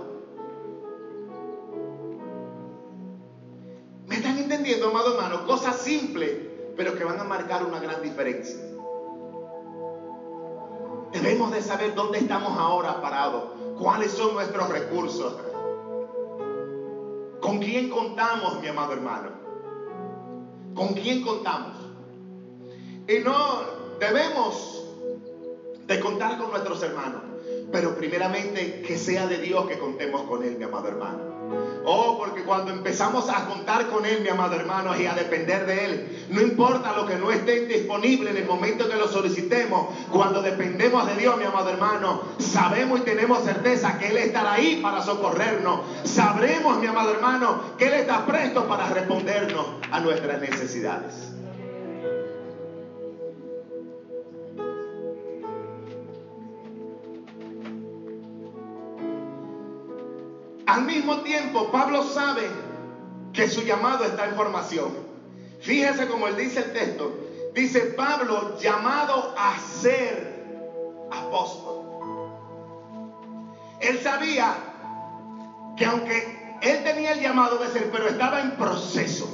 ¿Me 4.09 4.17
están 4.17 4.37
entendiendo, 4.37 4.89
amado 4.89 5.15
hermano? 5.15 5.47
Cosas 5.47 5.77
simples, 5.77 6.33
pero 6.77 6.97
que 6.97 7.05
van 7.05 7.21
a 7.21 7.25
marcar 7.25 7.65
una 7.65 7.79
gran 7.79 8.03
diferencia. 8.03 8.74
Debemos 11.15 11.53
de 11.53 11.63
saber 11.63 11.95
dónde 11.95 12.19
estamos 12.19 12.59
ahora 12.59 13.01
parados, 13.01 13.45
cuáles 13.79 14.11
son 14.11 14.35
nuestros 14.35 14.69
recursos, 14.69 15.37
con 17.41 17.61
quién 17.61 17.89
contamos, 17.89 18.61
mi 18.61 18.67
amado 18.67 18.95
hermano, 18.95 19.31
con 20.75 20.89
quién 20.89 21.23
contamos. 21.23 21.77
Y 23.07 23.21
no 23.21 23.61
debemos 24.01 24.87
de 25.87 26.01
contar 26.01 26.37
con 26.37 26.51
nuestros 26.51 26.83
hermanos, 26.83 27.23
pero 27.71 27.95
primeramente 27.95 28.83
que 28.83 28.99
sea 28.99 29.29
de 29.29 29.39
Dios 29.39 29.67
que 29.69 29.79
contemos 29.79 30.23
con 30.23 30.43
Él, 30.43 30.57
mi 30.59 30.65
amado 30.65 30.89
hermano. 30.89 31.34
Oh, 31.87 32.17
porque 32.19 32.45
cuando 32.45 32.71
empezamos 32.73 33.29
a 33.29 33.45
contar 33.45 33.89
con 33.89 34.07
Él, 34.07 34.23
mi 34.23 34.29
amado 34.29 34.55
hermano, 34.55 34.99
y 34.99 35.05
a 35.05 35.15
depender 35.15 35.67
de 35.67 35.85
Él, 35.85 36.27
no 36.31 36.41
importa 36.41 36.97
lo 36.97 37.07
que 37.07 37.17
no 37.17 37.31
esté 37.31 37.67
disponible 37.67 38.31
en 38.31 38.39
el 38.39 38.47
momento 38.47 38.89
que 38.89 38.97
lo 38.97 39.07
solicitemos, 39.07 39.89
cuando 40.11 40.41
dependemos 40.41 41.07
de 41.07 41.17
Dios, 41.17 41.37
mi 41.37 41.45
amado 41.45 41.69
hermano, 41.69 42.23
sabemos 42.39 43.01
y 43.01 43.03
tenemos 43.03 43.45
certeza 43.45 43.99
que 43.99 44.09
Él 44.09 44.17
estará 44.17 44.55
ahí 44.55 44.81
para 44.83 45.03
socorrernos. 45.03 45.81
Sabremos, 46.05 46.79
mi 46.79 46.87
amado 46.87 47.13
hermano, 47.13 47.61
que 47.77 47.89
Él 47.89 47.95
está 47.95 48.25
presto 48.25 48.67
para 48.67 48.89
respondernos 48.89 49.67
a 49.91 50.01
nuestras 50.01 50.41
necesidades. 50.41 51.34
Al 60.75 60.87
mismo 60.87 61.19
tiempo, 61.19 61.71
Pablo 61.71 62.03
sabe 62.03 62.51
que 63.33 63.47
su 63.47 63.63
llamado 63.63 64.05
está 64.05 64.25
en 64.25 64.35
formación. 64.35 64.93
Fíjese 65.61 66.09
como 66.09 66.27
él 66.27 66.37
dice 66.37 66.59
el 66.59 66.73
texto. 66.73 67.17
Dice 67.55 67.81
Pablo, 67.97 68.59
llamado 68.59 69.37
a 69.39 69.57
ser 69.57 71.07
apóstol. 71.13 71.85
Él 73.79 74.01
sabía 74.03 74.53
que 75.77 75.85
aunque 75.85 76.57
él 76.61 76.83
tenía 76.83 77.13
el 77.13 77.21
llamado 77.21 77.59
de 77.59 77.69
ser, 77.69 77.89
pero 77.93 78.09
estaba 78.09 78.41
en 78.41 78.57
proceso, 78.57 79.29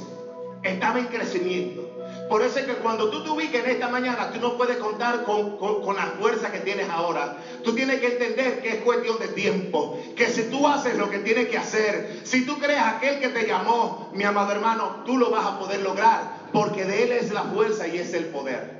estaba 0.61 0.99
en 0.99 1.07
crecimiento. 1.07 1.90
Por 2.31 2.43
eso 2.43 2.59
es 2.59 2.65
que 2.65 2.75
cuando 2.75 3.09
tú 3.09 3.25
te 3.25 3.29
ubiques 3.29 3.61
en 3.61 3.71
esta 3.71 3.89
mañana, 3.89 4.31
tú 4.31 4.39
no 4.39 4.55
puedes 4.55 4.77
contar 4.77 5.25
con, 5.25 5.57
con, 5.57 5.97
la 5.97 6.05
fuerza 6.17 6.49
que 6.49 6.59
tienes 6.59 6.89
ahora. 6.89 7.35
Tú 7.61 7.75
tienes 7.75 7.99
que 7.99 8.13
entender 8.13 8.61
que 8.61 8.69
es 8.69 8.83
cuestión 8.83 9.19
de 9.19 9.27
tiempo. 9.27 9.99
Que 10.15 10.29
si 10.29 10.43
tú 10.43 10.65
haces 10.65 10.97
lo 10.97 11.09
que 11.09 11.19
tienes 11.19 11.49
que 11.49 11.57
hacer, 11.57 12.21
si 12.23 12.45
tú 12.45 12.57
crees 12.57 12.79
aquel 12.79 13.19
que 13.19 13.27
te 13.27 13.45
llamó, 13.45 14.09
mi 14.13 14.23
amado 14.23 14.53
hermano, 14.53 15.03
tú 15.05 15.17
lo 15.17 15.29
vas 15.29 15.45
a 15.45 15.59
poder 15.59 15.81
lograr. 15.81 16.47
Porque 16.53 16.85
de 16.85 17.03
Él 17.03 17.11
es 17.11 17.33
la 17.33 17.43
fuerza 17.43 17.85
y 17.89 17.97
es 17.97 18.13
el 18.13 18.27
poder. 18.27 18.79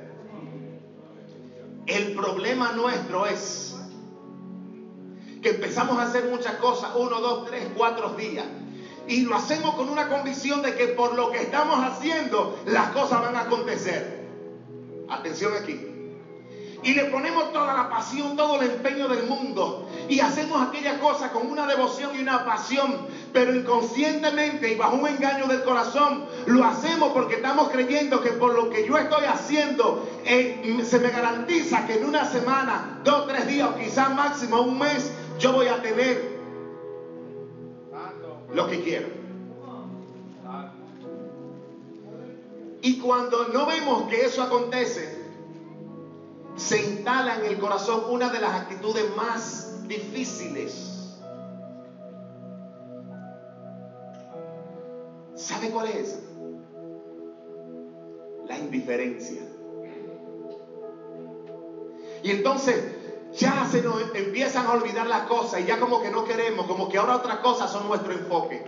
El 1.84 2.14
problema 2.14 2.72
nuestro 2.72 3.26
es 3.26 3.76
que 5.42 5.50
empezamos 5.50 5.98
a 5.98 6.04
hacer 6.04 6.24
muchas 6.30 6.54
cosas, 6.54 6.92
uno, 6.96 7.20
dos, 7.20 7.44
tres, 7.50 7.68
cuatro 7.76 8.14
días. 8.14 8.46
Y 9.12 9.20
lo 9.22 9.36
hacemos 9.36 9.74
con 9.74 9.90
una 9.90 10.08
convicción 10.08 10.62
de 10.62 10.74
que 10.74 10.88
por 10.88 11.14
lo 11.14 11.30
que 11.30 11.42
estamos 11.42 11.84
haciendo 11.84 12.58
las 12.66 12.88
cosas 12.90 13.20
van 13.20 13.36
a 13.36 13.40
acontecer. 13.40 14.22
Atención 15.08 15.52
aquí 15.60 15.92
y 16.84 16.94
le 16.94 17.04
ponemos 17.04 17.52
toda 17.52 17.74
la 17.74 17.88
pasión, 17.88 18.36
todo 18.36 18.60
el 18.60 18.70
empeño 18.70 19.08
del 19.08 19.24
mundo 19.26 19.88
y 20.08 20.20
hacemos 20.20 20.66
aquella 20.66 20.98
cosa 20.98 21.30
con 21.30 21.48
una 21.48 21.66
devoción 21.66 22.10
y 22.16 22.20
una 22.20 22.44
pasión, 22.44 23.06
pero 23.32 23.54
inconscientemente 23.54 24.72
y 24.72 24.76
bajo 24.76 24.96
un 24.96 25.06
engaño 25.06 25.46
del 25.46 25.62
corazón 25.62 26.24
lo 26.46 26.64
hacemos 26.64 27.12
porque 27.12 27.36
estamos 27.36 27.70
creyendo 27.70 28.20
que 28.20 28.30
por 28.30 28.54
lo 28.54 28.70
que 28.70 28.86
yo 28.86 28.98
estoy 28.98 29.24
haciendo 29.26 30.08
eh, 30.24 30.82
se 30.84 30.98
me 30.98 31.10
garantiza 31.10 31.86
que 31.86 31.98
en 31.98 32.04
una 32.04 32.24
semana, 32.24 33.00
dos, 33.04 33.28
tres 33.28 33.46
días 33.46 33.68
o 33.68 33.78
quizás 33.78 34.12
máximo 34.14 34.62
un 34.62 34.78
mes 34.78 35.12
yo 35.38 35.52
voy 35.52 35.68
a 35.68 35.80
tener 35.82 36.31
lo 38.54 38.68
que 38.68 38.82
quiero. 38.82 39.08
Y 42.82 42.98
cuando 42.98 43.48
no 43.48 43.66
vemos 43.66 44.08
que 44.08 44.24
eso 44.24 44.42
acontece, 44.42 45.22
se 46.56 46.82
instala 46.82 47.38
en 47.38 47.46
el 47.46 47.58
corazón 47.58 48.04
una 48.10 48.28
de 48.30 48.40
las 48.40 48.62
actitudes 48.62 49.04
más 49.16 49.86
difíciles. 49.88 51.18
¿Sabe 55.34 55.70
cuál 55.70 55.88
es? 55.88 56.18
La 58.48 58.58
indiferencia. 58.58 59.42
Y 62.22 62.30
entonces 62.30 63.01
ya 63.34 63.66
se 63.70 63.82
nos 63.82 64.14
empiezan 64.14 64.66
a 64.66 64.72
olvidar 64.72 65.06
las 65.06 65.22
cosas 65.22 65.60
y 65.60 65.64
ya 65.64 65.80
como 65.80 66.02
que 66.02 66.10
no 66.10 66.24
queremos, 66.24 66.66
como 66.66 66.88
que 66.88 66.98
ahora 66.98 67.16
otras 67.16 67.38
cosas 67.38 67.70
son 67.70 67.88
nuestro 67.88 68.12
enfoque. 68.12 68.64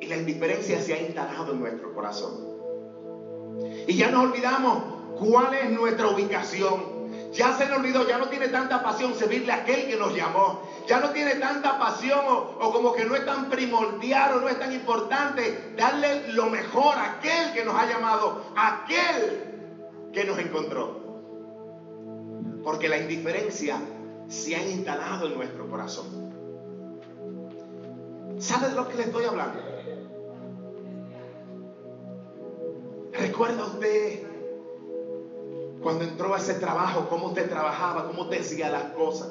Y 0.00 0.06
la 0.06 0.16
indiferencia 0.16 0.80
se 0.80 0.94
ha 0.94 1.00
instalado 1.00 1.52
en 1.52 1.60
nuestro 1.60 1.92
corazón. 1.94 2.52
Y 3.86 3.96
ya 3.96 4.10
nos 4.10 4.24
olvidamos 4.24 4.84
cuál 5.18 5.54
es 5.54 5.70
nuestra 5.70 6.08
ubicación. 6.08 7.02
Ya 7.32 7.56
se 7.56 7.66
le 7.66 7.74
olvidó, 7.74 8.06
ya 8.06 8.18
no 8.18 8.26
tiene 8.26 8.48
tanta 8.48 8.82
pasión 8.82 9.14
servirle 9.14 9.52
a 9.52 9.56
aquel 9.56 9.88
que 9.88 9.96
nos 9.96 10.14
llamó. 10.14 10.62
Ya 10.86 11.00
no 11.00 11.10
tiene 11.10 11.36
tanta 11.36 11.78
pasión 11.78 12.20
o, 12.26 12.72
como 12.72 12.92
que 12.92 13.04
no 13.04 13.16
es 13.16 13.24
tan 13.24 13.48
primordial 13.48 14.34
o 14.34 14.40
no 14.40 14.48
es 14.48 14.58
tan 14.58 14.72
importante 14.72 15.72
darle 15.76 16.28
lo 16.32 16.46
mejor 16.46 16.96
a 16.96 17.12
aquel 17.12 17.52
que 17.52 17.64
nos 17.64 17.74
ha 17.74 17.86
llamado, 17.86 18.44
a 18.54 18.84
aquel 18.84 20.10
que 20.12 20.24
nos 20.24 20.38
encontró. 20.38 21.01
Porque 22.62 22.88
la 22.88 22.98
indiferencia 22.98 23.80
se 24.28 24.56
ha 24.56 24.68
instalado 24.68 25.26
en 25.26 25.34
nuestro 25.34 25.68
corazón. 25.68 26.32
¿Sabe 28.38 28.68
de 28.68 28.74
lo 28.74 28.88
que 28.88 28.96
le 28.96 29.02
estoy 29.04 29.24
hablando? 29.24 29.60
¿Recuerda 33.12 33.64
usted 33.66 34.32
cuando 35.82 36.04
entró 36.04 36.32
a 36.34 36.38
ese 36.38 36.54
trabajo, 36.54 37.08
cómo 37.08 37.28
usted 37.28 37.48
trabajaba, 37.50 38.06
cómo 38.06 38.22
usted 38.22 38.40
hacía 38.40 38.70
las 38.70 38.92
cosas. 38.92 39.30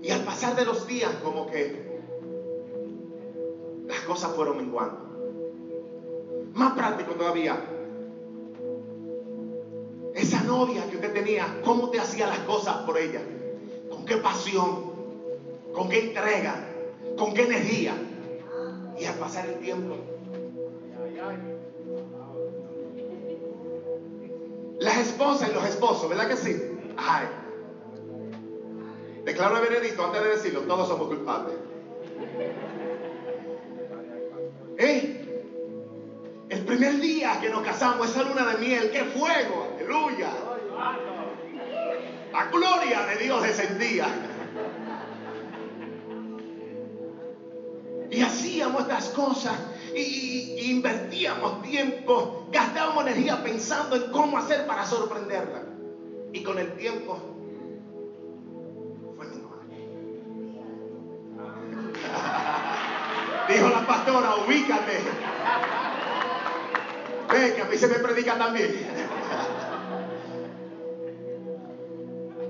Y 0.00 0.10
al 0.10 0.20
pasar 0.22 0.54
de 0.56 0.64
los 0.64 0.86
días, 0.86 1.10
como 1.22 1.46
que 1.46 2.00
las 3.86 4.00
cosas 4.00 4.32
fueron 4.32 4.56
menguando. 4.56 4.98
Más 6.54 6.72
práctico 6.74 7.14
todavía. 7.14 7.71
Novia 10.52 10.86
que 10.86 10.96
usted 10.96 11.14
tenía, 11.14 11.60
cómo 11.64 11.88
te 11.88 11.98
hacía 11.98 12.26
las 12.26 12.40
cosas 12.40 12.76
por 12.84 12.98
ella. 12.98 13.22
Con 13.88 14.04
qué 14.04 14.18
pasión, 14.18 14.92
con 15.72 15.88
qué 15.88 16.08
entrega, 16.08 16.54
con 17.16 17.32
qué 17.32 17.44
energía. 17.44 17.94
Y 18.98 19.04
al 19.06 19.14
pasar 19.14 19.46
el 19.46 19.58
tiempo, 19.60 19.96
Las 24.78 24.96
esposas 24.96 25.48
y 25.48 25.54
los 25.54 25.64
esposos, 25.64 26.08
¿verdad 26.08 26.26
que 26.26 26.36
sí? 26.36 26.60
Ay. 26.96 27.28
Declaro 29.24 29.58
el 29.58 29.68
veredicto 29.68 30.04
antes 30.04 30.22
de 30.22 30.28
decirlo, 30.30 30.62
todos 30.62 30.88
somos 30.88 31.06
culpables. 31.06 31.54
Día 37.02 37.38
que 37.40 37.50
nos 37.50 37.62
casamos, 37.62 38.08
esa 38.08 38.22
luna 38.22 38.46
de 38.46 38.58
miel, 38.58 38.90
qué 38.90 39.04
fuego, 39.04 39.74
aleluya. 39.74 40.30
La 42.32 42.44
gloria 42.46 43.06
de 43.06 43.16
Dios 43.16 43.42
descendía. 43.42 44.06
Y 48.10 48.22
hacíamos 48.22 48.82
estas 48.82 49.08
cosas 49.08 49.58
y, 49.94 50.70
invertíamos 50.70 51.62
tiempo, 51.62 52.46
gastábamos 52.50 53.06
energía 53.06 53.42
pensando 53.42 53.96
en 53.96 54.10
cómo 54.12 54.38
hacer 54.38 54.66
para 54.66 54.86
sorprenderla. 54.86 55.64
Y 56.32 56.42
con 56.42 56.58
el 56.58 56.72
tiempo 56.76 57.18
fue 59.16 59.26
menor. 59.26 59.60
Dijo 63.48 63.68
la 63.68 63.86
pastora, 63.86 64.36
ubícate. 64.46 65.31
Ve 67.42 67.54
que 67.54 67.62
a 67.62 67.64
mí 67.64 67.76
se 67.76 67.88
me 67.88 67.96
predica 67.96 68.38
también. 68.38 68.70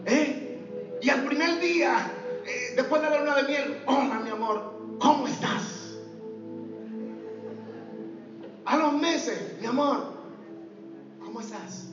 ¿Eh? 0.05 0.99
Y 1.01 1.09
al 1.09 1.25
primer 1.25 1.59
día, 1.61 2.11
eh, 2.45 2.75
después 2.77 3.01
de 3.01 3.09
la 3.09 3.21
luna 3.21 3.37
de 3.37 3.45
miel, 3.45 3.83
hola 3.87 4.21
mi 4.23 4.29
amor, 4.29 4.99
¿cómo 5.01 5.27
estás? 5.27 5.97
A 8.67 8.77
los 8.77 8.93
meses, 8.93 9.57
mi 9.63 9.67
amor, 9.67 10.13
¿cómo 11.25 11.41
estás? 11.41 11.87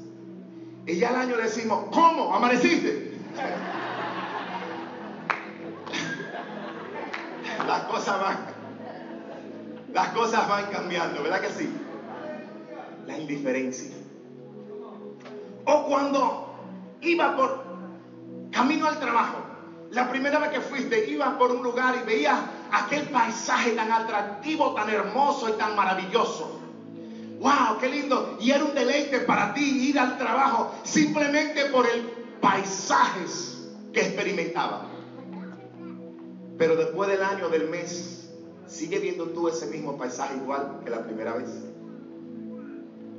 Y 0.85 0.97
ya 0.97 1.07
al 1.09 1.15
año 1.15 1.37
le 1.37 1.43
decimos, 1.43 1.85
¿cómo? 1.93 2.35
¿Amaneciste? 2.35 3.13
las 7.65 7.83
cosas 7.83 8.19
van, 8.19 8.37
las 9.93 10.09
cosas 10.09 10.49
van 10.49 10.65
cambiando, 10.65 11.23
¿verdad 11.23 11.39
que 11.39 11.51
sí? 11.51 11.69
La 13.09 13.17
indiferencia. 13.17 13.91
O 15.65 15.85
cuando 15.85 16.55
iba 17.01 17.35
por 17.35 17.63
camino 18.51 18.87
al 18.87 18.99
trabajo, 18.99 19.37
la 19.91 20.09
primera 20.09 20.39
vez 20.39 20.51
que 20.51 20.61
fuiste, 20.61 21.09
ibas 21.09 21.35
por 21.35 21.51
un 21.51 21.61
lugar 21.61 21.95
y 22.01 22.05
veías 22.05 22.39
aquel 22.71 23.03
paisaje 23.09 23.71
tan 23.71 23.91
atractivo, 23.91 24.73
tan 24.73 24.89
hermoso 24.89 25.49
y 25.49 25.53
tan 25.53 25.75
maravilloso 25.75 26.59
wow, 27.39 27.77
qué 27.79 27.89
lindo. 27.89 28.37
Y 28.39 28.51
era 28.51 28.63
un 28.63 28.75
deleite 28.75 29.19
para 29.19 29.53
ti 29.53 29.89
ir 29.89 29.99
al 29.99 30.17
trabajo 30.17 30.71
simplemente 30.83 31.65
por 31.65 31.87
el 31.87 32.01
paisajes 32.41 33.69
que 33.93 34.01
experimentaba. 34.01 34.85
Pero 36.57 36.75
después 36.75 37.09
del 37.09 37.23
año, 37.23 37.49
del 37.49 37.69
mes, 37.69 38.29
sigue 38.67 38.99
viendo 38.99 39.29
tú 39.29 39.47
ese 39.47 39.67
mismo 39.67 39.97
paisaje 39.97 40.35
igual 40.35 40.81
que 40.83 40.89
la 40.89 41.03
primera 41.03 41.33
vez. 41.33 41.49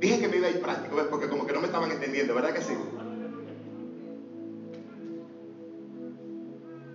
Dije 0.01 0.19
que 0.19 0.27
me 0.27 0.37
iba 0.37 0.47
a 0.47 0.49
ir 0.49 0.61
práctico, 0.61 0.97
porque 1.09 1.29
como 1.29 1.45
que 1.45 1.53
no 1.53 1.61
me 1.61 1.67
estaban 1.67 1.91
entendiendo, 1.91 2.35
¿verdad 2.35 2.53
que 2.53 2.61
sí? 2.61 2.73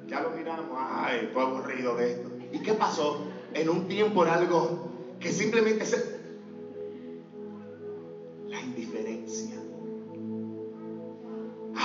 Ya 0.09 0.21
lo 0.21 0.31
miramos, 0.31 0.77
ay, 0.79 1.27
estoy 1.27 1.43
aburrido 1.43 1.95
de 1.95 2.11
esto. 2.11 2.31
¿Y 2.53 2.59
qué 2.59 2.75
pasó? 2.75 3.25
En 3.55 3.71
un 3.71 3.89
tiempo 3.89 4.23
era 4.23 4.35
algo 4.35 4.91
que 5.21 5.33
simplemente 5.33 5.87
se, 5.87 6.17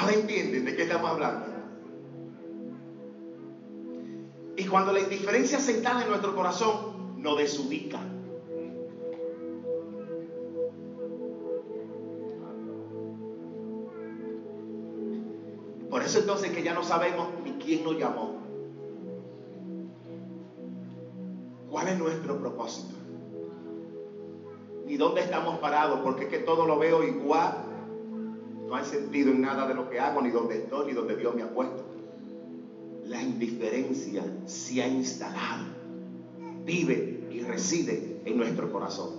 Ahora 0.01 0.13
entienden 0.13 0.65
de 0.65 0.75
qué 0.75 0.81
estamos 0.81 1.11
hablando. 1.11 1.45
Y 4.57 4.65
cuando 4.65 4.91
la 4.91 4.99
indiferencia 4.99 5.59
se 5.59 5.73
instala 5.73 6.01
en 6.01 6.09
nuestro 6.09 6.33
corazón, 6.33 7.21
nos 7.21 7.37
desubica. 7.37 7.99
Eso 16.11 16.19
entonces 16.19 16.51
que 16.51 16.61
ya 16.61 16.73
no 16.73 16.83
sabemos 16.83 17.29
ni 17.41 17.53
quién 17.53 17.85
nos 17.85 17.97
llamó. 17.97 18.35
¿Cuál 21.69 21.87
es 21.87 21.97
nuestro 21.97 22.37
propósito? 22.37 22.93
Ni 24.85 24.97
dónde 24.97 25.21
estamos 25.21 25.59
parados, 25.59 26.01
porque 26.01 26.25
es 26.25 26.29
que 26.29 26.39
todo 26.39 26.65
lo 26.65 26.77
veo 26.77 27.01
igual 27.05 27.63
no 28.67 28.75
hay 28.75 28.83
sentido 28.83 29.31
en 29.31 29.39
nada 29.39 29.65
de 29.69 29.73
lo 29.73 29.89
que 29.89 30.01
hago, 30.01 30.21
ni 30.21 30.31
donde 30.31 30.57
estoy, 30.57 30.87
ni 30.87 30.91
donde 30.91 31.15
Dios 31.15 31.33
me 31.33 31.43
ha 31.43 31.53
puesto. 31.53 31.81
La 33.05 33.21
indiferencia 33.21 34.21
se 34.45 34.83
ha 34.83 34.89
instalado, 34.89 35.63
vive 36.65 37.25
y 37.31 37.39
reside 37.39 38.21
en 38.25 38.35
nuestro 38.35 38.69
corazón. 38.69 39.11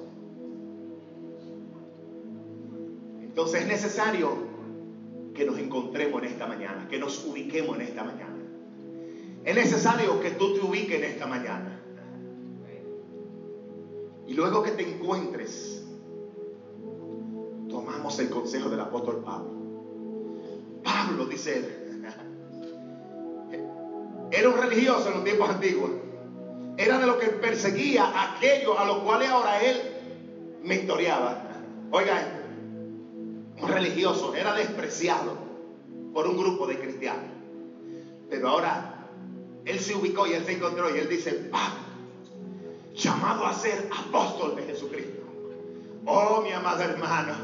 Entonces 3.22 3.62
es 3.62 3.66
necesario 3.66 4.51
que 5.34 5.44
nos 5.44 5.58
encontremos 5.58 6.22
en 6.22 6.28
esta 6.28 6.46
mañana, 6.46 6.86
que 6.88 6.98
nos 6.98 7.24
ubiquemos 7.24 7.76
en 7.76 7.82
esta 7.82 8.04
mañana. 8.04 8.36
Es 9.44 9.54
necesario 9.54 10.20
que 10.20 10.32
tú 10.32 10.54
te 10.54 10.60
ubiques 10.60 10.98
en 10.98 11.04
esta 11.04 11.26
mañana. 11.26 11.80
Y 14.26 14.34
luego 14.34 14.62
que 14.62 14.72
te 14.72 14.88
encuentres, 14.88 15.84
tomamos 17.68 18.18
el 18.18 18.30
consejo 18.30 18.68
del 18.68 18.80
apóstol 18.80 19.22
Pablo. 19.24 19.50
Pablo, 20.84 21.26
dice 21.26 21.58
él, 21.58 22.02
era 24.30 24.48
un 24.48 24.58
religioso 24.58 25.08
en 25.08 25.14
los 25.14 25.24
tiempos 25.24 25.50
antiguos. 25.50 25.90
Era 26.76 26.98
de 26.98 27.06
lo 27.06 27.18
que 27.18 27.28
perseguía 27.28 28.04
a 28.04 28.36
aquellos 28.36 28.78
a 28.78 28.86
los 28.86 28.98
cuales 28.98 29.28
ahora 29.28 29.62
él 29.62 29.76
mentoreaba. 30.62 31.42
Oigan, 31.90 32.41
religioso 33.68 34.34
era 34.34 34.54
despreciado 34.54 35.36
por 36.12 36.26
un 36.26 36.36
grupo 36.36 36.66
de 36.66 36.78
cristianos. 36.78 37.30
Pero 38.28 38.48
ahora 38.48 39.08
él 39.64 39.78
se 39.78 39.94
ubicó 39.94 40.26
y 40.26 40.32
él 40.32 40.44
se 40.44 40.52
encontró 40.52 40.94
y 40.94 40.98
él 40.98 41.08
dice, 41.08 41.32
Pablo, 41.50 41.80
llamado 42.94 43.46
a 43.46 43.52
ser 43.52 43.88
apóstol 43.90 44.56
de 44.56 44.62
Jesucristo. 44.62 45.22
Oh, 46.04 46.42
mi 46.42 46.52
amado 46.52 46.82
hermano, 46.82 47.34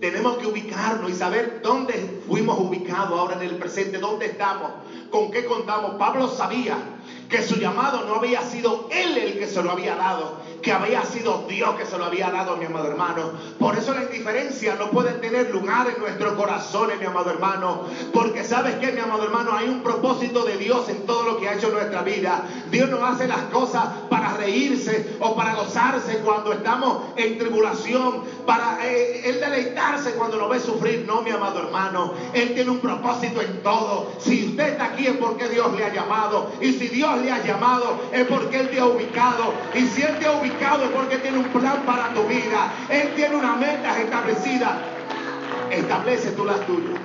tenemos 0.00 0.36
que 0.36 0.46
ubicarnos 0.46 1.10
y 1.10 1.14
saber 1.14 1.60
dónde 1.62 2.20
fuimos 2.26 2.58
ubicados 2.58 3.18
ahora 3.18 3.36
en 3.36 3.42
el 3.42 3.56
presente, 3.56 3.98
dónde 3.98 4.26
estamos, 4.26 4.70
con 5.10 5.30
qué 5.30 5.44
contamos. 5.44 5.96
Pablo 5.96 6.28
sabía 6.28 6.76
que 7.28 7.42
su 7.42 7.56
llamado 7.56 8.04
no 8.04 8.16
había 8.16 8.42
sido 8.42 8.88
él 8.92 9.16
el 9.18 9.38
que 9.38 9.46
se 9.46 9.62
lo 9.62 9.70
había 9.72 9.96
dado, 9.96 10.38
que 10.66 10.72
había 10.72 11.04
sido 11.04 11.44
Dios 11.48 11.76
que 11.76 11.86
se 11.86 11.96
lo 11.96 12.06
había 12.06 12.28
dado, 12.28 12.56
mi 12.56 12.64
amado 12.64 12.88
hermano. 12.88 13.30
Por 13.56 13.78
eso 13.78 13.94
la 13.94 14.02
indiferencia 14.02 14.74
no 14.74 14.90
puede 14.90 15.12
tener 15.12 15.48
lugar 15.52 15.86
en 15.86 16.00
nuestros 16.00 16.32
corazones, 16.32 16.98
mi 16.98 17.06
amado 17.06 17.30
hermano. 17.30 17.82
Porque 18.12 18.42
sabes 18.42 18.74
que, 18.80 18.90
mi 18.90 18.98
amado 18.98 19.22
hermano, 19.22 19.52
hay 19.56 19.68
un 19.68 19.84
propósito 19.84 20.42
de 20.42 20.56
Dios 20.56 20.88
en 20.88 21.06
todo 21.06 21.22
lo 21.22 21.38
que 21.38 21.48
ha 21.48 21.54
hecho 21.54 21.68
en 21.68 21.74
nuestra 21.74 22.02
vida. 22.02 22.42
Dios 22.72 22.90
no 22.90 23.06
hace 23.06 23.28
las 23.28 23.42
cosas 23.42 23.84
para 24.10 24.34
reírse 24.38 25.16
o 25.20 25.36
para 25.36 25.54
gozarse 25.54 26.18
cuando 26.24 26.52
estamos 26.52 27.04
en 27.14 27.38
tribulación, 27.38 28.24
para 28.44 28.84
eh, 28.84 29.22
Él 29.24 29.38
deleitarse 29.38 30.14
cuando 30.14 30.36
nos 30.36 30.50
ve 30.50 30.58
sufrir. 30.58 31.04
No, 31.06 31.22
mi 31.22 31.30
amado 31.30 31.60
hermano. 31.60 32.12
Él 32.34 32.54
tiene 32.54 32.72
un 32.72 32.80
propósito 32.80 33.40
en 33.40 33.62
todo. 33.62 34.10
Si 34.18 34.46
usted 34.48 34.70
está 34.70 34.86
aquí 34.86 35.06
es 35.06 35.16
porque 35.16 35.48
Dios 35.48 35.72
le 35.76 35.84
ha 35.84 35.94
llamado. 35.94 36.50
Y 36.60 36.72
si 36.72 36.88
Dios 36.88 37.18
le 37.18 37.30
ha 37.30 37.44
llamado 37.44 38.00
es 38.10 38.26
porque 38.26 38.58
Él 38.58 38.70
te 38.70 38.80
ha 38.80 38.86
ubicado. 38.86 39.54
Y 39.72 39.82
si 39.86 40.02
Él 40.02 40.18
te 40.18 40.26
ha 40.26 40.32
ubicado, 40.32 40.55
porque 40.94 41.18
tiene 41.18 41.38
un 41.38 41.48
plan 41.48 41.82
para 41.84 42.12
tu 42.14 42.24
vida. 42.24 42.72
Él 42.88 43.12
tiene 43.14 43.36
una 43.36 43.56
meta 43.56 44.00
establecida. 44.00 44.78
Establece 45.70 46.32
tú 46.32 46.44
las 46.44 46.60
tuyas. 46.66 47.00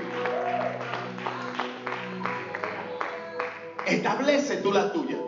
Establece 3.85 4.57
tú 4.57 4.71
las 4.71 4.93
tuyas. 4.93 5.19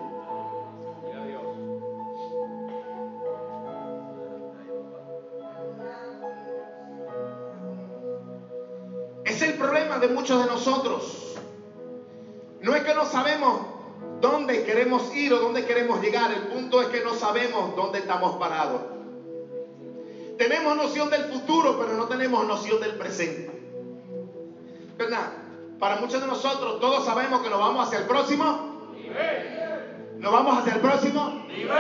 Es 9.26 9.42
el 9.42 9.54
problema 9.56 9.98
de 10.00 10.08
muchos 10.10 10.44
de 10.44 10.50
nosotros. 10.50 11.38
No 12.62 12.76
es 12.76 12.84
que 12.84 12.94
no 12.94 13.06
sabemos 13.06 13.73
dónde 14.24 14.64
queremos 14.64 15.14
ir 15.14 15.34
o 15.34 15.40
dónde 15.40 15.66
queremos 15.66 16.02
llegar. 16.02 16.32
El 16.32 16.44
punto 16.44 16.82
es 16.82 16.88
que 16.88 17.04
no 17.04 17.14
sabemos 17.14 17.76
dónde 17.76 18.00
estamos 18.00 18.38
parados. 18.38 18.82
Tenemos 20.38 20.78
noción 20.78 21.10
del 21.10 21.26
futuro, 21.26 21.78
pero 21.78 21.94
no 21.94 22.08
tenemos 22.08 22.48
noción 22.48 22.80
del 22.80 22.96
presente. 22.96 23.52
¿Verdad? 24.98 25.34
Para 25.78 25.98
muchos 25.98 26.22
de 26.22 26.28
nosotros, 26.28 26.80
todos 26.80 27.06
sabemos 27.06 27.42
que 27.42 27.50
nos 27.50 27.60
vamos 27.60 27.86
hacia 27.86 28.00
el 28.00 28.06
próximo 28.06 28.94
nivel. 28.96 30.20
Nos 30.20 30.32
vamos 30.32 30.58
hacia 30.58 30.76
el 30.76 30.80
próximo 30.80 31.44
nivel. 31.50 31.78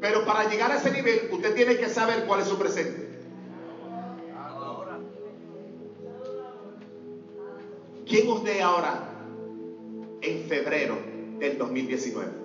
Pero 0.00 0.26
para 0.26 0.50
llegar 0.50 0.70
a 0.70 0.76
ese 0.76 0.90
nivel, 0.90 1.30
usted 1.32 1.54
tiene 1.54 1.78
que 1.78 1.88
saber 1.88 2.26
cuál 2.26 2.40
es 2.40 2.46
su 2.46 2.58
presente. 2.58 3.10
¿Quién 8.06 8.28
usted 8.28 8.60
ahora 8.60 9.13
en 10.24 10.48
febrero 10.48 10.98
del 11.38 11.58
2019. 11.58 12.44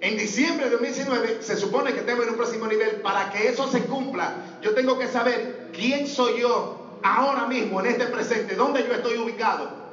En 0.00 0.18
diciembre 0.18 0.68
del 0.68 0.78
2019 0.78 1.38
se 1.40 1.56
supone 1.56 1.92
que 1.92 2.00
estemos 2.00 2.24
en 2.24 2.30
un 2.30 2.36
próximo 2.36 2.66
nivel. 2.66 2.96
Para 2.96 3.30
que 3.30 3.48
eso 3.48 3.66
se 3.70 3.84
cumpla, 3.84 4.58
yo 4.60 4.74
tengo 4.74 4.98
que 4.98 5.08
saber 5.08 5.70
quién 5.72 6.06
soy 6.06 6.40
yo 6.40 6.98
ahora 7.02 7.46
mismo, 7.46 7.80
en 7.80 7.86
este 7.86 8.06
presente, 8.06 8.54
dónde 8.54 8.84
yo 8.86 8.94
estoy 8.94 9.16
ubicado. 9.18 9.84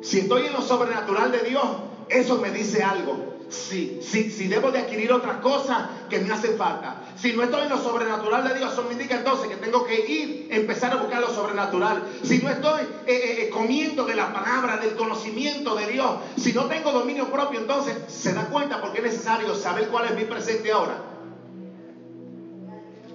Si 0.00 0.20
estoy 0.20 0.46
en 0.46 0.52
lo 0.52 0.62
sobrenatural 0.62 1.32
de 1.32 1.40
Dios, 1.40 1.64
eso 2.08 2.38
me 2.38 2.50
dice 2.50 2.82
algo 2.82 3.36
si, 3.48 4.00
si, 4.02 4.30
si 4.30 4.48
debo 4.48 4.70
de 4.70 4.80
adquirir 4.80 5.12
otras 5.12 5.36
cosas 5.36 5.88
que 6.08 6.18
me 6.20 6.32
hacen 6.32 6.56
falta. 6.56 7.02
Si 7.16 7.32
no 7.32 7.42
estoy 7.42 7.62
en 7.62 7.70
lo 7.70 7.78
sobrenatural 7.78 8.44
de 8.44 8.54
Dios, 8.54 8.72
eso 8.72 8.84
me 8.84 8.92
indica 8.92 9.16
entonces 9.16 9.48
que 9.48 9.56
tengo 9.56 9.82
que 9.82 9.98
ir, 10.06 10.48
empezar 10.50 10.92
a 10.92 10.96
buscar 10.96 11.20
lo 11.20 11.30
sobrenatural. 11.30 12.02
Si 12.22 12.38
no 12.38 12.50
estoy 12.50 12.82
eh, 12.82 12.88
eh, 13.06 13.42
eh, 13.42 13.48
comiendo 13.48 14.04
de 14.04 14.14
la 14.14 14.30
palabra, 14.30 14.76
del 14.76 14.94
conocimiento 14.94 15.74
de 15.74 15.86
Dios, 15.86 16.14
si 16.36 16.52
no 16.52 16.66
tengo 16.66 16.92
dominio 16.92 17.30
propio, 17.30 17.58
entonces 17.58 17.96
se 18.06 18.34
da 18.34 18.44
cuenta 18.48 18.80
porque 18.80 18.98
es 18.98 19.04
necesario 19.04 19.54
saber 19.54 19.88
cuál 19.88 20.04
es 20.06 20.14
mi 20.14 20.24
presente 20.24 20.70
ahora. 20.70 20.98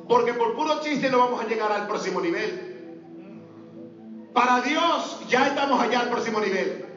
Porque 0.08 0.34
por 0.34 0.56
puro 0.56 0.80
chiste 0.80 1.10
no 1.10 1.20
vamos 1.20 1.40
a 1.40 1.44
llegar 1.44 1.72
al 1.72 1.86
próximo 1.86 2.20
nivel. 2.20 2.72
Para 4.34 4.62
Dios 4.62 5.20
ya 5.28 5.46
estamos 5.46 5.80
allá 5.80 6.00
al 6.00 6.10
próximo 6.10 6.42
nivel. 6.42 6.88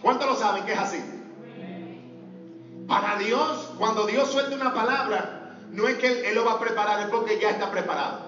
¿Cuántos 0.00 0.26
lo 0.26 0.34
saben 0.34 0.64
que 0.64 0.72
es 0.72 0.78
así? 0.78 1.15
Para 2.86 3.18
Dios, 3.18 3.72
cuando 3.78 4.06
Dios 4.06 4.30
suelta 4.30 4.54
una 4.54 4.72
palabra, 4.72 5.56
no 5.72 5.88
es 5.88 5.96
que 5.96 6.28
él, 6.28 6.34
lo 6.34 6.44
va 6.44 6.52
a 6.52 6.60
preparar, 6.60 7.00
es 7.00 7.06
porque 7.06 7.38
ya 7.40 7.50
está 7.50 7.70
preparado. 7.70 8.26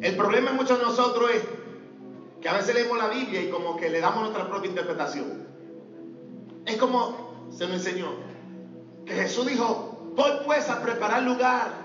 El 0.00 0.16
problema 0.16 0.50
en 0.50 0.56
muchos 0.56 0.78
de 0.78 0.84
nosotros 0.84 1.30
es 1.32 1.42
que 2.40 2.48
a 2.48 2.54
veces 2.54 2.74
leemos 2.74 2.98
la 2.98 3.08
Biblia 3.08 3.40
y 3.40 3.50
como 3.50 3.76
que 3.76 3.88
le 3.88 4.00
damos 4.00 4.22
nuestra 4.22 4.48
propia 4.48 4.70
interpretación. 4.70 5.46
Es 6.66 6.76
como 6.76 7.32
se 7.56 7.66
me 7.66 7.74
enseñó, 7.74 8.12
que 9.04 9.14
Jesús 9.14 9.46
dijo, 9.46 10.12
voy 10.16 10.30
pues 10.44 10.68
a 10.68 10.82
preparar 10.82 11.22
lugar. 11.22 11.82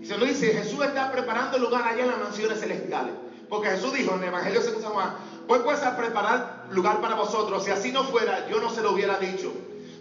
Y 0.00 0.04
se 0.04 0.18
lo 0.18 0.26
dice, 0.26 0.52
Jesús 0.52 0.84
está 0.84 1.12
preparando 1.12 1.58
lugar 1.58 1.86
allá 1.86 2.02
en 2.02 2.10
las 2.10 2.18
mansiones 2.18 2.58
celestiales. 2.58 3.14
Porque 3.48 3.68
Jesús 3.68 3.92
dijo 3.92 4.14
en 4.14 4.22
el 4.22 4.28
Evangelio 4.28 4.62
según 4.62 4.82
San 4.82 4.92
Juan, 4.92 5.14
voy 5.46 5.60
pues 5.60 5.82
a 5.82 5.96
preparar 5.96 6.66
lugar 6.70 7.00
para 7.00 7.14
vosotros. 7.14 7.64
Si 7.64 7.70
así 7.70 7.92
no 7.92 8.04
fuera, 8.04 8.48
yo 8.48 8.60
no 8.60 8.70
se 8.70 8.82
lo 8.82 8.92
hubiera 8.92 9.18
dicho. 9.18 9.52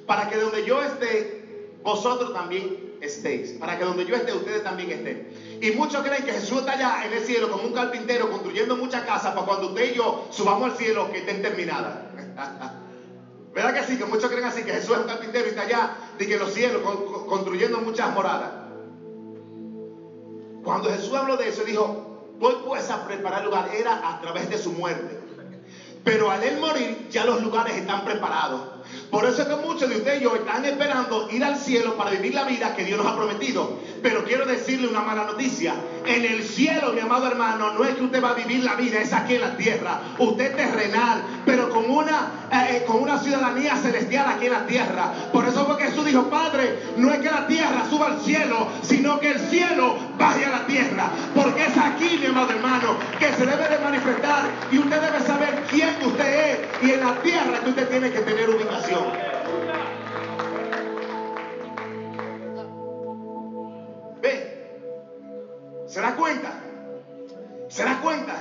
Para 0.05 0.29
que 0.29 0.37
donde 0.37 0.65
yo 0.65 0.81
esté, 0.81 1.79
vosotros 1.83 2.33
también 2.33 2.97
estéis. 3.01 3.51
Para 3.53 3.77
que 3.77 3.85
donde 3.85 4.05
yo 4.05 4.15
esté, 4.15 4.33
ustedes 4.33 4.63
también 4.63 4.91
estén. 4.91 5.59
Y 5.61 5.71
muchos 5.71 6.03
creen 6.03 6.23
que 6.23 6.33
Jesús 6.33 6.59
está 6.59 6.73
allá 6.73 7.05
en 7.05 7.13
el 7.13 7.23
cielo 7.23 7.51
como 7.51 7.63
un 7.63 7.73
carpintero 7.73 8.29
construyendo 8.29 8.75
muchas 8.75 9.03
casas 9.03 9.33
para 9.33 9.45
cuando 9.45 9.67
usted 9.67 9.91
y 9.91 9.95
yo 9.95 10.27
subamos 10.31 10.71
al 10.71 10.77
cielo 10.77 11.11
que 11.11 11.19
estén 11.19 11.41
terminadas. 11.41 11.99
¿Verdad 13.53 13.73
que 13.73 13.83
sí? 13.83 13.97
Que 13.97 14.05
muchos 14.05 14.29
creen 14.29 14.45
así, 14.45 14.63
que 14.63 14.71
Jesús 14.71 14.91
es 14.95 15.01
un 15.01 15.07
carpintero 15.07 15.45
y 15.45 15.49
está 15.49 15.63
allá, 15.63 15.91
de 16.17 16.27
que 16.27 16.37
los 16.37 16.53
cielos, 16.53 16.81
construyendo 17.27 17.79
muchas 17.81 18.13
moradas. 18.13 18.49
Cuando 20.63 20.89
Jesús 20.89 21.13
habló 21.13 21.37
de 21.37 21.49
eso, 21.49 21.63
dijo, 21.63 22.11
voy 22.39 22.55
pues 22.65 22.89
a 22.89 23.05
preparar 23.05 23.43
lugar, 23.43 23.69
era 23.75 24.09
a 24.09 24.21
través 24.21 24.49
de 24.49 24.57
su 24.57 24.71
muerte. 24.71 25.20
Pero 26.03 26.31
al 26.31 26.43
él 26.43 26.59
morir, 26.59 27.07
ya 27.11 27.25
los 27.25 27.41
lugares 27.41 27.77
están 27.77 28.03
preparados. 28.03 28.61
Por 29.09 29.25
eso 29.25 29.41
es 29.41 29.47
que 29.47 29.55
muchos 29.55 29.89
de 29.89 29.97
ustedes 29.97 30.21
yo 30.21 30.35
están 30.35 30.63
esperando 30.65 31.29
ir 31.31 31.43
al 31.43 31.57
cielo 31.57 31.95
para 31.95 32.11
vivir 32.11 32.33
la 32.33 32.45
vida 32.45 32.75
que 32.75 32.85
Dios 32.85 32.97
nos 32.97 33.07
ha 33.07 33.15
prometido. 33.15 33.77
Pero 34.01 34.23
quiero 34.23 34.45
decirle 34.45 34.87
una 34.87 35.01
mala 35.01 35.25
noticia. 35.25 35.75
En 36.05 36.25
el 36.25 36.43
cielo, 36.43 36.93
mi 36.93 37.01
amado 37.01 37.27
hermano, 37.27 37.73
no 37.73 37.83
es 37.83 37.95
que 37.95 38.03
usted 38.03 38.23
va 38.23 38.31
a 38.31 38.33
vivir 38.33 38.63
la 38.63 38.75
vida, 38.75 38.99
es 38.99 39.13
aquí 39.13 39.35
en 39.35 39.41
la 39.41 39.57
tierra. 39.57 40.01
Usted 40.17 40.45
es 40.45 40.55
terrenal, 40.55 41.23
pero 41.45 41.69
con 41.69 41.89
una, 41.89 42.47
eh, 42.51 42.77
eh, 42.77 42.83
con 42.87 43.01
una 43.01 43.19
ciudadanía 43.19 43.75
celestial 43.75 44.27
aquí 44.27 44.47
en 44.47 44.53
la 44.53 44.65
tierra. 44.65 45.13
Por 45.31 45.45
eso 45.45 45.65
fue 45.65 45.77
que 45.77 45.85
Jesús 45.85 46.05
dijo, 46.05 46.29
Padre, 46.29 46.79
no 46.97 47.11
es 47.11 47.19
que 47.19 47.29
la 47.29 47.47
tierra 47.47 47.85
suba 47.89 48.07
al 48.07 48.21
cielo, 48.21 48.67
sino 48.81 49.19
que 49.19 49.31
el 49.31 49.39
cielo 49.39 49.95
baje 50.21 50.45
a 50.45 50.49
la 50.51 50.65
tierra. 50.67 51.11
Porque 51.35 51.65
es 51.65 51.77
aquí, 51.77 52.17
mi 52.19 52.27
amado 52.27 52.51
hermano, 52.51 52.95
que 53.19 53.33
se 53.33 53.45
debe 53.45 53.67
de 53.67 53.79
manifestar. 53.79 54.43
Y 54.71 54.77
usted 54.77 55.01
debe 55.01 55.19
saber 55.19 55.63
quién 55.69 55.95
usted 56.05 56.51
es. 56.51 56.83
Y 56.83 56.91
en 56.91 56.99
la 57.01 57.15
tierra 57.21 57.59
que 57.59 57.69
usted 57.69 57.89
tiene 57.89 58.11
que 58.11 58.19
tener 58.19 58.49
ubicación. 58.49 59.03
Ve, 64.21 64.77
¿se 65.87 66.01
da 66.01 66.15
cuenta? 66.15 66.53
¿Se 67.67 67.83
da 67.83 67.99
cuenta? 68.01 68.35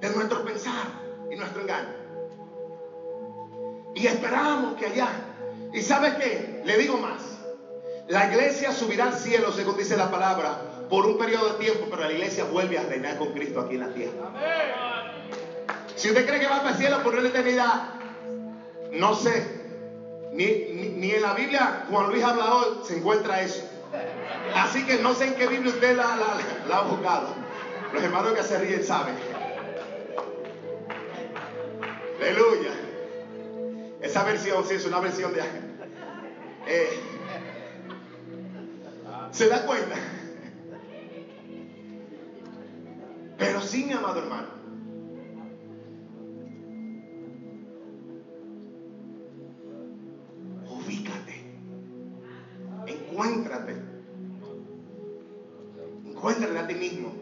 De 0.00 0.10
nuestro 0.10 0.44
pensar 0.44 0.86
y 1.30 1.36
nuestro 1.36 1.62
engaño. 1.62 2.02
Y 3.94 4.06
esperamos 4.06 4.74
que 4.74 4.86
allá. 4.86 5.08
¿Y 5.72 5.80
sabe 5.80 6.16
qué? 6.18 6.62
Le 6.64 6.76
digo 6.76 6.98
más. 6.98 7.31
La 8.12 8.26
iglesia 8.26 8.72
subirá 8.72 9.06
al 9.06 9.14
cielo, 9.14 9.50
según 9.52 9.78
dice 9.78 9.96
la 9.96 10.10
palabra, 10.10 10.58
por 10.90 11.06
un 11.06 11.16
periodo 11.16 11.54
de 11.54 11.64
tiempo, 11.64 11.86
pero 11.88 12.02
la 12.02 12.12
iglesia 12.12 12.44
vuelve 12.44 12.76
a 12.76 12.82
reinar 12.82 13.16
con 13.16 13.32
Cristo 13.32 13.60
aquí 13.62 13.76
en 13.76 13.80
la 13.80 13.88
tierra. 13.88 14.30
Si 15.96 16.10
usted 16.10 16.26
cree 16.26 16.38
que 16.38 16.46
va 16.46 16.58
para 16.58 16.72
el 16.72 16.76
cielo 16.76 17.02
por 17.02 17.14
una 17.14 17.26
eternidad, 17.26 17.84
no 18.90 19.14
sé. 19.14 19.62
Ni, 20.34 20.44
ni, 20.44 21.12
en 21.12 21.22
la 21.22 21.32
Biblia, 21.32 21.86
Juan 21.88 22.10
Luis 22.10 22.22
habla 22.22 22.54
hoy, 22.54 22.66
se 22.84 22.98
encuentra 22.98 23.40
eso. 23.40 23.62
Así 24.56 24.84
que 24.84 24.98
no 24.98 25.14
sé 25.14 25.28
en 25.28 25.34
qué 25.36 25.46
Biblia 25.46 25.72
usted 25.72 25.96
la, 25.96 26.14
la, 26.68 26.76
ha 26.76 26.82
buscado. 26.82 27.28
Los 27.94 28.02
hermanos 28.02 28.34
que 28.34 28.42
se 28.42 28.58
ríen 28.58 28.84
saben. 28.84 29.14
Aleluya. 32.20 32.72
Esa 34.02 34.22
versión, 34.24 34.66
sí, 34.66 34.74
es 34.74 34.84
una 34.84 35.00
versión 35.00 35.32
de... 35.32 35.40
Eh, 36.66 37.00
¿Se 39.32 39.48
da 39.48 39.64
cuenta? 39.64 39.96
Pero 43.38 43.62
sí, 43.62 43.84
mi 43.84 43.92
amado 43.92 44.20
hermano. 44.20 44.48
Ubícate. 50.68 51.44
Encuéntrate. 52.86 53.74
Encuéntrate 56.04 56.58
a 56.58 56.66
ti 56.66 56.74
mismo. 56.74 57.14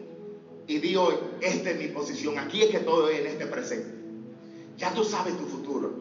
Y 0.67 0.79
di 0.79 0.95
hoy, 0.97 1.15
esta 1.39 1.69
es 1.69 1.79
mi 1.79 1.87
posición. 1.87 2.37
Aquí 2.37 2.61
es 2.61 2.71
que 2.71 2.79
todo 2.79 3.09
es 3.09 3.21
en 3.21 3.27
este 3.27 3.45
presente. 3.45 3.95
Ya 4.77 4.93
tú 4.93 5.05
sabes 5.05 5.37
tu 5.37 5.45
futuro. 5.45 5.93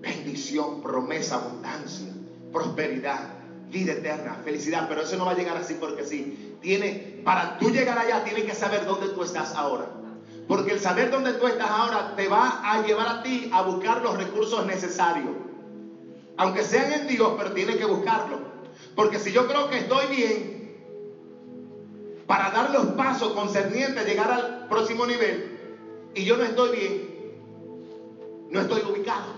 Bendición, 0.00 0.82
promesa, 0.82 1.36
abundancia, 1.36 2.12
prosperidad, 2.52 3.37
vida 3.70 3.92
eterna, 3.92 4.40
felicidad. 4.44 4.86
Pero 4.88 5.02
eso 5.02 5.16
no 5.16 5.26
va 5.26 5.32
a 5.32 5.36
llegar 5.36 5.56
así 5.56 5.74
porque 5.74 6.04
sí 6.04 6.56
tiene, 6.60 7.20
para 7.24 7.58
tú 7.58 7.70
llegar 7.70 7.98
allá, 7.98 8.24
tienes 8.24 8.44
que 8.44 8.54
saber 8.54 8.86
dónde 8.86 9.08
tú 9.08 9.22
estás 9.22 9.54
ahora. 9.54 9.86
Porque 10.46 10.72
el 10.72 10.80
saber 10.80 11.10
dónde 11.10 11.34
tú 11.34 11.46
estás 11.46 11.70
ahora 11.70 12.14
te 12.16 12.26
va 12.28 12.60
a 12.62 12.82
llevar 12.82 13.08
a 13.08 13.22
ti 13.22 13.50
a 13.52 13.62
buscar 13.62 14.02
los 14.02 14.16
recursos 14.16 14.64
necesarios. 14.64 15.32
Aunque 16.36 16.62
sean 16.62 16.92
en 16.92 17.06
Dios, 17.06 17.34
pero 17.36 17.52
tienes 17.52 17.76
que 17.76 17.84
buscarlo. 17.84 18.40
Porque 18.94 19.18
si 19.18 19.32
yo 19.32 19.46
creo 19.46 19.68
que 19.68 19.78
estoy 19.78 20.06
bien, 20.06 20.58
para 22.26 22.50
dar 22.50 22.70
los 22.70 22.86
pasos 22.88 23.32
concernientes 23.32 24.02
a 24.02 24.06
llegar 24.06 24.30
al 24.30 24.68
próximo 24.68 25.06
nivel, 25.06 25.58
y 26.14 26.24
yo 26.24 26.36
no 26.36 26.44
estoy 26.44 26.76
bien, 26.76 27.08
no 28.50 28.60
estoy 28.60 28.82
ubicado. 28.82 29.34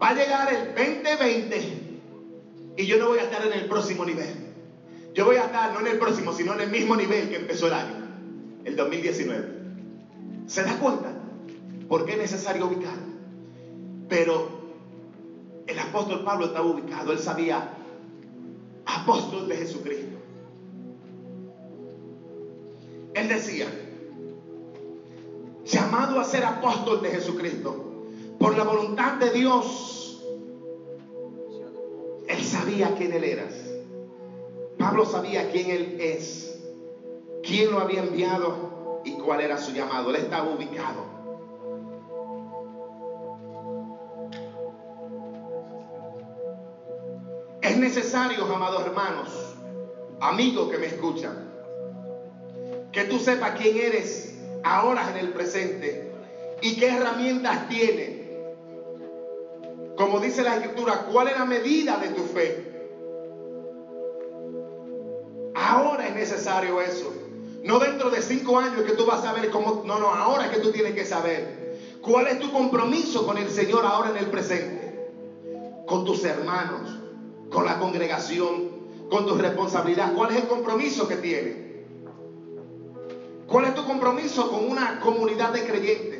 Va 0.00 0.08
a 0.08 0.14
llegar 0.14 0.52
el 0.52 0.74
2020 0.74 1.87
y 2.78 2.86
yo 2.86 2.96
no 2.96 3.08
voy 3.08 3.18
a 3.18 3.24
estar 3.24 3.44
en 3.44 3.52
el 3.52 3.64
próximo 3.66 4.04
nivel. 4.04 4.32
Yo 5.12 5.24
voy 5.24 5.34
a 5.34 5.46
estar 5.46 5.72
no 5.72 5.80
en 5.80 5.88
el 5.88 5.98
próximo, 5.98 6.32
sino 6.32 6.54
en 6.54 6.60
el 6.60 6.70
mismo 6.70 6.94
nivel 6.94 7.28
que 7.28 7.36
empezó 7.36 7.66
el 7.66 7.72
año, 7.72 8.06
el 8.64 8.76
2019. 8.76 9.48
¿Se 10.46 10.62
da 10.62 10.78
cuenta? 10.78 11.12
Porque 11.88 12.12
es 12.12 12.18
necesario 12.18 12.66
ubicar. 12.66 12.94
Pero 14.08 14.48
el 15.66 15.76
apóstol 15.76 16.22
Pablo 16.22 16.46
estaba 16.46 16.66
ubicado, 16.66 17.10
él 17.10 17.18
sabía, 17.18 17.68
apóstol 18.86 19.48
de 19.48 19.56
Jesucristo. 19.56 20.16
Él 23.14 23.28
decía, 23.28 23.66
llamado 25.64 26.20
a 26.20 26.24
ser 26.24 26.44
apóstol 26.44 27.02
de 27.02 27.10
Jesucristo, 27.10 28.04
por 28.38 28.56
la 28.56 28.62
voluntad 28.62 29.14
de 29.14 29.30
Dios, 29.30 29.87
quién 32.96 33.12
él 33.12 33.24
era. 33.24 33.48
Pablo 34.78 35.04
sabía 35.04 35.50
quién 35.50 35.70
él 35.70 35.96
es, 36.00 36.60
quién 37.42 37.72
lo 37.72 37.80
había 37.80 38.02
enviado 38.02 39.00
y 39.04 39.12
cuál 39.12 39.40
era 39.40 39.58
su 39.58 39.72
llamado. 39.72 40.10
Él 40.10 40.16
estaba 40.16 40.48
ubicado. 40.50 41.18
Es 47.60 47.76
necesario, 47.76 48.44
amados 48.44 48.82
hermanos, 48.86 49.28
amigos 50.20 50.70
que 50.70 50.78
me 50.78 50.86
escuchan, 50.86 51.52
que 52.92 53.04
tú 53.04 53.18
sepas 53.18 53.58
quién 53.60 53.76
eres 53.76 54.38
ahora 54.62 55.10
en 55.10 55.16
el 55.18 55.32
presente 55.32 56.12
y 56.62 56.76
qué 56.76 56.88
herramientas 56.88 57.68
tienes. 57.68 58.18
Como 59.96 60.20
dice 60.20 60.44
la 60.44 60.54
escritura, 60.54 61.06
cuál 61.12 61.28
es 61.28 61.36
la 61.36 61.44
medida 61.44 61.96
de 61.98 62.08
tu 62.10 62.22
fe. 62.22 62.67
Necesario 66.28 66.80
eso. 66.80 67.12
No 67.64 67.78
dentro 67.78 68.10
de 68.10 68.22
cinco 68.22 68.58
años 68.58 68.82
que 68.82 68.92
tú 68.92 69.04
vas 69.04 69.20
a 69.20 69.34
saber 69.34 69.50
cómo. 69.50 69.82
No, 69.84 69.98
no, 69.98 70.08
ahora 70.08 70.50
que 70.50 70.60
tú 70.60 70.70
tienes 70.70 70.94
que 70.94 71.04
saber. 71.04 71.98
¿Cuál 72.02 72.28
es 72.28 72.38
tu 72.38 72.52
compromiso 72.52 73.26
con 73.26 73.38
el 73.38 73.50
Señor 73.50 73.84
ahora 73.84 74.10
en 74.10 74.18
el 74.18 74.26
presente? 74.26 75.10
Con 75.86 76.04
tus 76.04 76.24
hermanos, 76.24 76.98
con 77.50 77.64
la 77.64 77.78
congregación, 77.78 78.70
con 79.10 79.26
tu 79.26 79.34
responsabilidad. 79.36 80.14
¿Cuál 80.14 80.30
es 80.30 80.36
el 80.36 80.48
compromiso 80.48 81.08
que 81.08 81.16
tienes? 81.16 81.56
¿Cuál 83.46 83.64
es 83.66 83.74
tu 83.74 83.84
compromiso 83.84 84.50
con 84.50 84.70
una 84.70 85.00
comunidad 85.00 85.52
de 85.52 85.64
creyentes? 85.64 86.18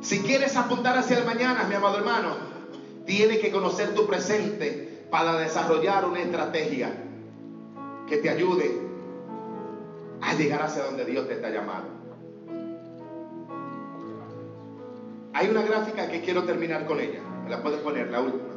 Si 0.00 0.18
quieres 0.18 0.56
apuntar 0.56 0.98
hacia 0.98 1.18
el 1.18 1.24
mañana, 1.24 1.64
mi 1.68 1.76
amado 1.76 1.96
hermano, 1.96 2.34
tienes 3.06 3.38
que 3.38 3.52
conocer 3.52 3.94
tu 3.94 4.04
presente 4.06 5.06
para 5.10 5.38
desarrollar 5.38 6.04
una 6.04 6.20
estrategia 6.20 6.92
que 8.12 8.18
te 8.18 8.28
ayude 8.28 8.70
a 10.20 10.34
llegar 10.34 10.60
hacia 10.60 10.84
donde 10.84 11.06
Dios 11.06 11.26
te 11.28 11.32
está 11.32 11.48
llamando. 11.48 11.88
Hay 15.32 15.48
una 15.48 15.62
gráfica 15.62 16.10
que 16.10 16.20
quiero 16.20 16.44
terminar 16.44 16.84
con 16.84 17.00
ella. 17.00 17.22
¿Me 17.42 17.48
la 17.48 17.62
puedes 17.62 17.80
poner, 17.80 18.10
la 18.10 18.20
última? 18.20 18.50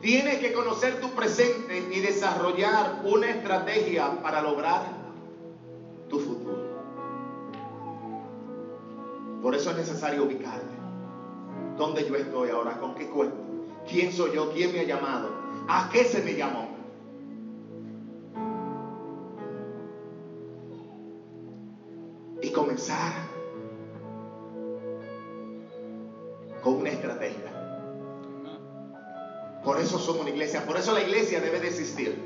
Tienes 0.00 0.38
que 0.38 0.54
conocer 0.54 1.02
tu 1.02 1.10
presente 1.10 1.86
y 1.92 2.00
desarrollar 2.00 3.02
una 3.04 3.28
estrategia 3.28 4.22
para 4.22 4.40
lograr 4.40 4.86
tu 6.08 6.18
futuro. 6.18 6.62
Por 9.42 9.54
eso 9.54 9.70
es 9.72 9.76
necesario 9.76 10.24
ubicarte 10.24 10.74
dónde 11.76 12.08
yo 12.08 12.16
estoy 12.16 12.48
ahora, 12.48 12.80
con 12.80 12.94
qué 12.94 13.06
cuento, 13.10 13.59
quién 13.90 14.12
soy 14.12 14.32
yo, 14.34 14.52
quién 14.52 14.72
me 14.72 14.80
ha 14.80 14.84
llamado, 14.84 15.30
a 15.68 15.88
qué 15.92 16.04
se 16.04 16.22
me 16.22 16.34
llamó. 16.34 16.68
Y 22.42 22.50
comenzar 22.52 23.12
con 26.62 26.76
una 26.76 26.90
estrategia. 26.90 27.50
Por 29.62 29.78
eso 29.78 29.98
somos 29.98 30.22
una 30.22 30.30
iglesia, 30.30 30.64
por 30.64 30.78
eso 30.78 30.94
la 30.94 31.02
iglesia 31.02 31.40
debe 31.40 31.60
de 31.60 31.68
existir. 31.68 32.18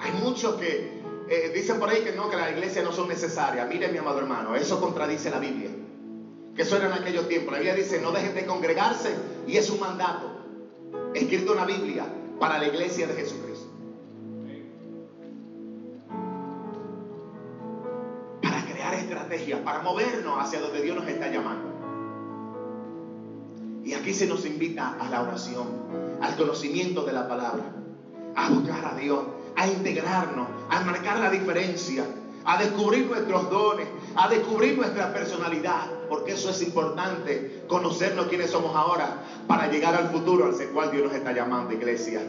Hay 0.00 0.12
muchos 0.22 0.56
que 0.56 1.00
eh, 1.28 1.52
dicen 1.54 1.78
por 1.78 1.90
ahí 1.90 2.02
que 2.02 2.12
no, 2.12 2.28
que 2.28 2.36
las 2.36 2.50
iglesias 2.50 2.84
no 2.84 2.92
son 2.92 3.08
necesarias. 3.08 3.68
Mire 3.68 3.88
mi 3.88 3.98
amado 3.98 4.18
hermano, 4.18 4.56
eso 4.56 4.80
contradice 4.80 5.30
la 5.30 5.38
Biblia 5.38 5.70
que 6.58 6.64
eso 6.64 6.76
era 6.76 6.86
en 6.86 6.92
aquellos 6.92 7.28
tiempos. 7.28 7.52
La 7.52 7.60
Biblia 7.60 7.76
dice, 7.76 8.00
no 8.00 8.10
dejen 8.10 8.34
de 8.34 8.44
congregarse 8.44 9.14
y 9.46 9.56
es 9.56 9.70
un 9.70 9.78
mandato 9.78 10.28
escrito 11.14 11.52
en 11.52 11.56
la 11.56 11.64
Biblia 11.64 12.04
para 12.40 12.58
la 12.58 12.66
iglesia 12.66 13.06
de 13.06 13.14
Jesucristo. 13.14 13.68
Para 18.42 18.64
crear 18.64 18.92
estrategias, 18.94 19.60
para 19.60 19.82
movernos 19.82 20.36
hacia 20.40 20.58
donde 20.58 20.82
Dios 20.82 20.96
nos 20.96 21.06
está 21.06 21.30
llamando. 21.30 21.68
Y 23.84 23.94
aquí 23.94 24.12
se 24.12 24.26
nos 24.26 24.44
invita 24.44 24.96
a 24.98 25.08
la 25.10 25.22
oración, 25.22 25.68
al 26.20 26.34
conocimiento 26.34 27.04
de 27.04 27.12
la 27.12 27.28
palabra, 27.28 27.72
a 28.34 28.50
buscar 28.50 28.84
a 28.84 28.96
Dios, 28.96 29.20
a 29.54 29.68
integrarnos, 29.68 30.48
a 30.68 30.80
marcar 30.80 31.20
la 31.20 31.30
diferencia, 31.30 32.04
a 32.48 32.56
descubrir 32.56 33.06
nuestros 33.06 33.50
dones, 33.50 33.86
a 34.16 34.26
descubrir 34.28 34.76
nuestra 34.78 35.12
personalidad 35.12 35.98
porque 36.08 36.32
eso 36.32 36.48
es 36.48 36.62
importante, 36.62 37.64
conocernos 37.68 38.26
quiénes 38.28 38.50
somos 38.50 38.74
ahora 38.74 39.22
para 39.46 39.70
llegar 39.70 39.94
al 39.94 40.08
futuro 40.08 40.46
al 40.46 40.68
cual 40.70 40.90
Dios 40.90 41.04
nos 41.04 41.14
está 41.14 41.32
llamando, 41.32 41.74
iglesia. 41.74 42.22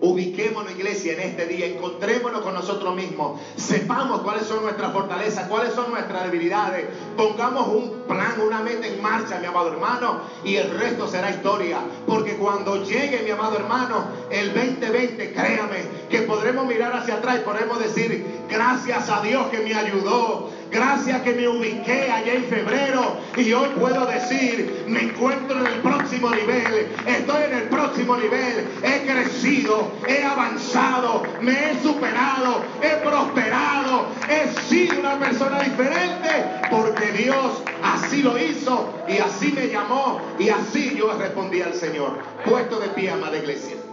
Ubiquémonos, 0.00 0.72
iglesia, 0.72 1.14
en 1.14 1.20
este 1.20 1.46
día, 1.46 1.66
encontrémonos 1.66 2.40
con 2.40 2.54
nosotros 2.54 2.94
mismos, 2.94 3.32
sepamos 3.56 4.20
cuáles 4.20 4.46
son 4.46 4.62
nuestras 4.62 4.92
fortalezas, 4.92 5.48
cuáles 5.48 5.72
son 5.72 5.90
nuestras 5.90 6.22
debilidades, 6.22 6.86
pongamos 7.16 7.66
un 7.68 8.04
plan, 8.06 8.40
una 8.40 8.60
meta 8.60 8.86
en 8.86 9.02
marcha, 9.02 9.38
mi 9.40 9.46
amado 9.46 9.68
hermano, 9.68 10.18
y 10.44 10.54
el 10.54 10.70
resto 10.70 11.08
será 11.08 11.30
historia, 11.30 11.80
porque 12.06 12.36
cuando 12.36 12.84
llegue, 12.84 13.22
mi 13.22 13.30
amado 13.30 13.56
hermano, 13.56 14.04
el 14.30 14.54
2020, 14.54 15.32
créame, 15.32 15.84
que 16.08 16.22
podremos 16.22 16.64
mirar 16.64 16.92
hacia 16.92 17.14
atrás 17.14 17.38
y 17.38 17.40
podremos 17.40 17.80
decir, 17.80 18.22
gracias 18.48 19.08
a 19.08 19.20
Dios 19.20 19.48
que 19.48 19.60
me 19.60 19.74
ayudó, 19.74 20.48
gracias 20.70 21.22
que 21.22 21.32
me 21.34 21.48
ubiqué 21.48 22.10
allá 22.10 22.34
en 22.34 22.44
febrero 22.44 23.16
y 23.36 23.52
hoy 23.52 23.68
puedo 23.78 24.06
decir, 24.06 24.84
me 24.86 25.02
encuentro 25.02 25.58
en 25.60 25.66
el 25.66 25.80
próximo 25.80 26.30
nivel, 26.30 26.88
estoy 27.06 27.42
en 27.44 27.54
el 27.54 27.62
próximo 27.64 28.16
nivel, 28.16 28.68
he 28.82 29.06
crecido, 29.06 29.90
he 30.06 30.22
avanzado, 30.22 31.22
me 31.40 31.52
he 31.52 31.82
superado, 31.82 32.62
he 32.82 32.96
prosperado, 33.06 34.06
he 34.28 34.48
sido 34.68 35.00
una 35.00 35.18
persona 35.18 35.60
diferente 35.62 36.30
porque 36.70 37.12
Dios 37.12 37.62
así 37.82 38.22
lo 38.22 38.38
hizo 38.38 38.92
y 39.08 39.18
así 39.18 39.52
me 39.52 39.68
llamó 39.68 40.20
y 40.38 40.48
así 40.48 40.94
yo 40.96 41.12
respondí 41.18 41.62
al 41.62 41.74
Señor. 41.74 42.18
Puesto 42.44 42.78
de 42.80 42.88
pie, 42.88 43.10
amada 43.10 43.36
iglesia. 43.38 43.87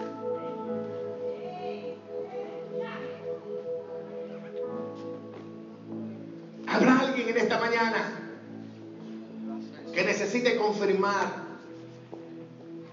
Alguien 7.26 7.38
en 7.38 7.44
esta 7.44 7.60
mañana 7.60 8.20
que 9.94 10.04
necesite 10.04 10.58
confirmar 10.58 11.46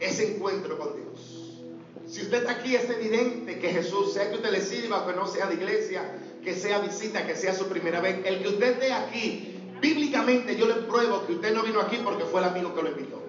ese 0.00 0.34
encuentro 0.34 0.78
con 0.78 0.96
Dios? 0.96 1.60
Si 2.08 2.22
usted 2.22 2.38
está 2.38 2.52
aquí, 2.52 2.74
es 2.74 2.88
evidente 2.88 3.58
que 3.58 3.70
Jesús, 3.70 4.14
sea 4.14 4.30
que 4.30 4.36
usted 4.36 4.50
le 4.50 4.60
sirva, 4.60 5.06
que 5.06 5.12
no 5.14 5.26
sea 5.26 5.46
de 5.46 5.54
iglesia, 5.54 6.02
que 6.42 6.54
sea 6.54 6.78
visita, 6.78 7.26
que 7.26 7.36
sea 7.36 7.54
su 7.54 7.68
primera 7.68 8.00
vez, 8.00 8.20
el 8.24 8.42
que 8.42 8.48
usted 8.48 8.72
esté 8.72 8.92
aquí, 8.92 9.54
bíblicamente 9.80 10.56
yo 10.56 10.66
le 10.66 10.74
pruebo 10.74 11.26
que 11.26 11.34
usted 11.34 11.54
no 11.54 11.62
vino 11.62 11.80
aquí 11.80 11.98
porque 12.02 12.24
fue 12.24 12.40
el 12.40 12.48
amigo 12.48 12.74
que 12.74 12.82
lo 12.82 12.90
invitó. 12.90 13.22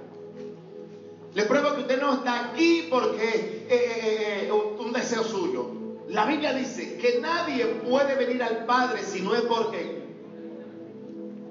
Le 1.34 1.44
pruebo 1.46 1.76
que 1.76 1.82
usted 1.82 2.00
no 2.00 2.14
está 2.16 2.52
aquí 2.52 2.88
porque 2.90 3.24
eh, 3.24 3.68
eh, 3.70 4.48
eh, 4.48 4.52
un 4.52 4.94
deseo 4.94 5.24
suyo. 5.24 5.72
La 6.10 6.26
Biblia 6.26 6.54
dice 6.54 6.98
que 6.98 7.20
nadie 7.20 7.66
puede 7.66 8.16
venir 8.16 8.44
al 8.44 8.66
Padre 8.66 9.02
si 9.04 9.22
no 9.22 9.34
es 9.34 9.42
porque 9.42 9.93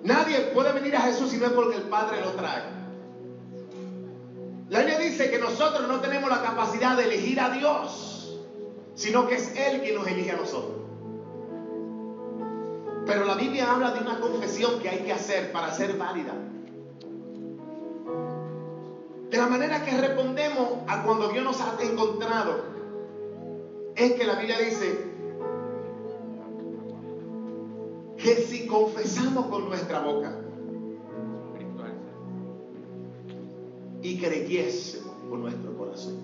Nadie 0.05 0.39
puede 0.53 0.73
venir 0.73 0.97
a 0.97 1.03
Jesús 1.03 1.31
si 1.31 1.39
no 1.39 1.47
es 1.47 1.53
porque 1.53 1.77
el 1.77 1.85
Padre 1.85 2.21
lo 2.21 2.33
trae. 2.33 2.63
La 4.69 4.81
Biblia 4.81 4.99
dice 4.99 5.31
que 5.31 5.39
nosotros 5.39 5.87
no 5.87 6.01
tenemos 6.01 6.29
la 6.31 6.43
capacidad 6.43 6.97
de 6.97 7.05
elegir 7.05 7.39
a 7.41 7.51
Dios, 7.51 8.41
sino 8.95 9.29
que 9.29 9.37
es 9.37 9.55
Él 9.57 9.83
quien 9.83 9.95
nos 9.95 10.07
elige 10.07 10.33
a 10.33 10.37
nosotros. 10.37 10.79
Pero 13.07 13.25
la 13.25 13.35
Biblia 13.35 13.71
habla 13.71 13.91
de 13.91 14.01
una 14.01 14.19
confesión 14.19 14.81
que 14.81 14.89
hay 14.89 15.01
que 15.01 15.13
hacer 15.13 15.53
para 15.53 15.73
ser 15.75 15.97
válida. 15.99 16.33
De 19.31 19.39
la 19.39 19.47
manera 19.47 19.85
que 19.85 19.97
respondemos 19.97 20.79
a 20.87 21.03
cuando 21.03 21.29
Dios 21.29 21.45
nos 21.45 21.61
ha 21.61 21.77
encontrado, 21.83 22.65
es 23.95 24.13
que 24.13 24.25
la 24.25 24.35
Biblia 24.35 24.59
dice, 24.59 25.12
que 28.23 28.37
si 28.37 28.67
confesamos 28.67 29.47
con 29.47 29.69
nuestra 29.69 30.01
boca 30.01 30.33
y 34.01 34.19
creyésemos 34.19 35.15
con 35.29 35.43
nuestro 35.43 35.77
corazón. 35.77 36.19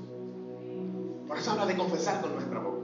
Por 1.27 1.39
eso 1.39 1.51
habla 1.51 1.67
de 1.67 1.77
confesar 1.77 2.21
con 2.21 2.35
nuestra 2.35 2.61
boca. 2.61 2.79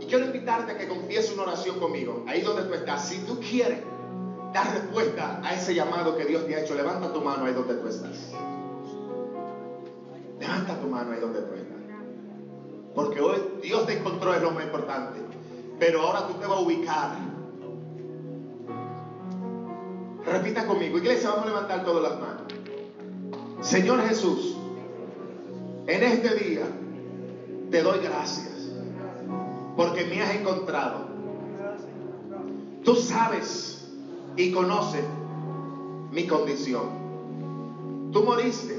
Y 0.00 0.06
quiero 0.06 0.26
invitarte 0.26 0.72
a 0.72 0.78
que 0.78 0.88
confieses 0.88 1.32
una 1.32 1.42
oración 1.42 1.78
conmigo, 1.78 2.24
ahí 2.26 2.40
donde 2.40 2.62
tú 2.64 2.74
estás. 2.74 3.08
Si 3.08 3.18
tú 3.20 3.38
quieres 3.38 3.80
dar 4.52 4.72
respuesta 4.74 5.40
a 5.44 5.54
ese 5.54 5.74
llamado 5.74 6.16
que 6.16 6.24
Dios 6.24 6.46
te 6.46 6.54
ha 6.54 6.60
hecho, 6.60 6.74
levanta 6.74 7.12
tu 7.12 7.20
mano 7.20 7.44
ahí 7.44 7.52
donde 7.52 7.74
tú 7.74 7.88
estás. 7.88 8.32
Levanta 10.40 10.80
tu 10.80 10.86
mano 10.86 11.12
ahí 11.12 11.20
donde 11.20 11.40
tú 11.42 11.54
estás. 11.54 11.76
Porque 12.94 13.20
hoy 13.20 13.38
Dios 13.62 13.86
te 13.86 13.98
encontró 13.98 14.34
es 14.34 14.42
lo 14.42 14.50
más 14.52 14.64
importante. 14.64 15.20
Pero 15.78 16.02
ahora 16.02 16.26
tú 16.26 16.34
te 16.34 16.46
vas 16.46 16.58
a 16.58 16.60
ubicar 16.60 17.29
Repita 20.30 20.64
conmigo, 20.64 20.96
iglesia, 20.98 21.30
vamos 21.30 21.46
a 21.46 21.48
levantar 21.48 21.84
todas 21.84 22.04
las 22.04 22.20
manos. 22.20 22.42
Señor 23.62 24.00
Jesús, 24.06 24.56
en 25.88 26.02
este 26.04 26.34
día 26.36 26.62
te 27.68 27.82
doy 27.82 27.98
gracias 27.98 28.70
porque 29.76 30.04
me 30.04 30.22
has 30.22 30.36
encontrado. 30.36 31.08
Tú 32.84 32.94
sabes 32.94 33.88
y 34.36 34.52
conoces 34.52 35.04
mi 36.12 36.28
condición. 36.28 38.10
Tú 38.12 38.22
moriste 38.22 38.78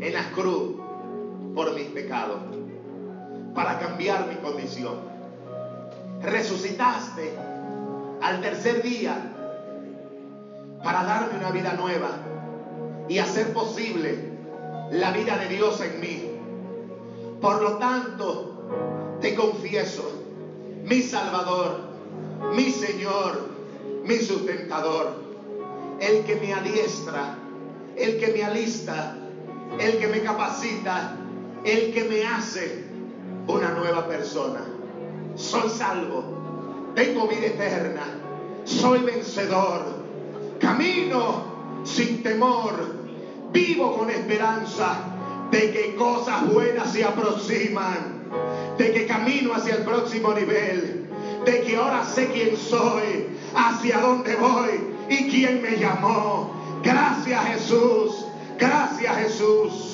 en 0.00 0.12
la 0.12 0.30
cruz 0.32 0.74
por 1.54 1.74
mis 1.74 1.86
pecados 1.86 2.40
para 3.54 3.78
cambiar 3.78 4.28
mi 4.28 4.34
condición. 4.36 4.96
Resucitaste 6.20 7.32
al 8.20 8.42
tercer 8.42 8.82
día 8.82 9.33
para 10.84 11.02
darme 11.02 11.38
una 11.38 11.50
vida 11.50 11.72
nueva 11.72 12.10
y 13.08 13.18
hacer 13.18 13.54
posible 13.54 14.18
la 14.90 15.12
vida 15.12 15.38
de 15.38 15.48
Dios 15.48 15.80
en 15.80 15.98
mí. 15.98 16.30
Por 17.40 17.62
lo 17.62 17.78
tanto, 17.78 19.18
te 19.20 19.34
confieso, 19.34 20.22
mi 20.84 21.00
Salvador, 21.00 21.78
mi 22.54 22.64
Señor, 22.70 23.48
mi 24.04 24.16
sustentador, 24.16 25.14
el 26.00 26.22
que 26.24 26.36
me 26.36 26.52
adiestra, 26.52 27.38
el 27.96 28.18
que 28.18 28.28
me 28.28 28.44
alista, 28.44 29.16
el 29.80 29.98
que 29.98 30.06
me 30.06 30.22
capacita, 30.22 31.16
el 31.64 31.94
que 31.94 32.04
me 32.04 32.26
hace 32.26 32.84
una 33.46 33.70
nueva 33.70 34.06
persona. 34.06 34.60
Soy 35.34 35.70
salvo, 35.70 36.92
tengo 36.94 37.26
vida 37.26 37.46
eterna, 37.46 38.04
soy 38.64 38.98
vencedor 39.00 40.03
Camino 40.60 41.82
sin 41.84 42.22
temor, 42.22 42.74
vivo 43.52 43.98
con 43.98 44.10
esperanza 44.10 44.96
de 45.50 45.70
que 45.70 45.94
cosas 45.94 46.52
buenas 46.52 46.90
se 46.90 47.04
aproximan, 47.04 48.24
de 48.78 48.90
que 48.90 49.06
camino 49.06 49.54
hacia 49.54 49.76
el 49.76 49.84
próximo 49.84 50.32
nivel, 50.32 51.08
de 51.44 51.60
que 51.60 51.76
ahora 51.76 52.04
sé 52.04 52.28
quién 52.32 52.56
soy, 52.56 53.28
hacia 53.54 54.00
dónde 54.00 54.34
voy 54.36 54.80
y 55.08 55.28
quién 55.30 55.62
me 55.62 55.76
llamó. 55.76 56.50
Gracias 56.82 57.44
Jesús, 57.46 58.26
gracias 58.58 59.16
Jesús. 59.16 59.93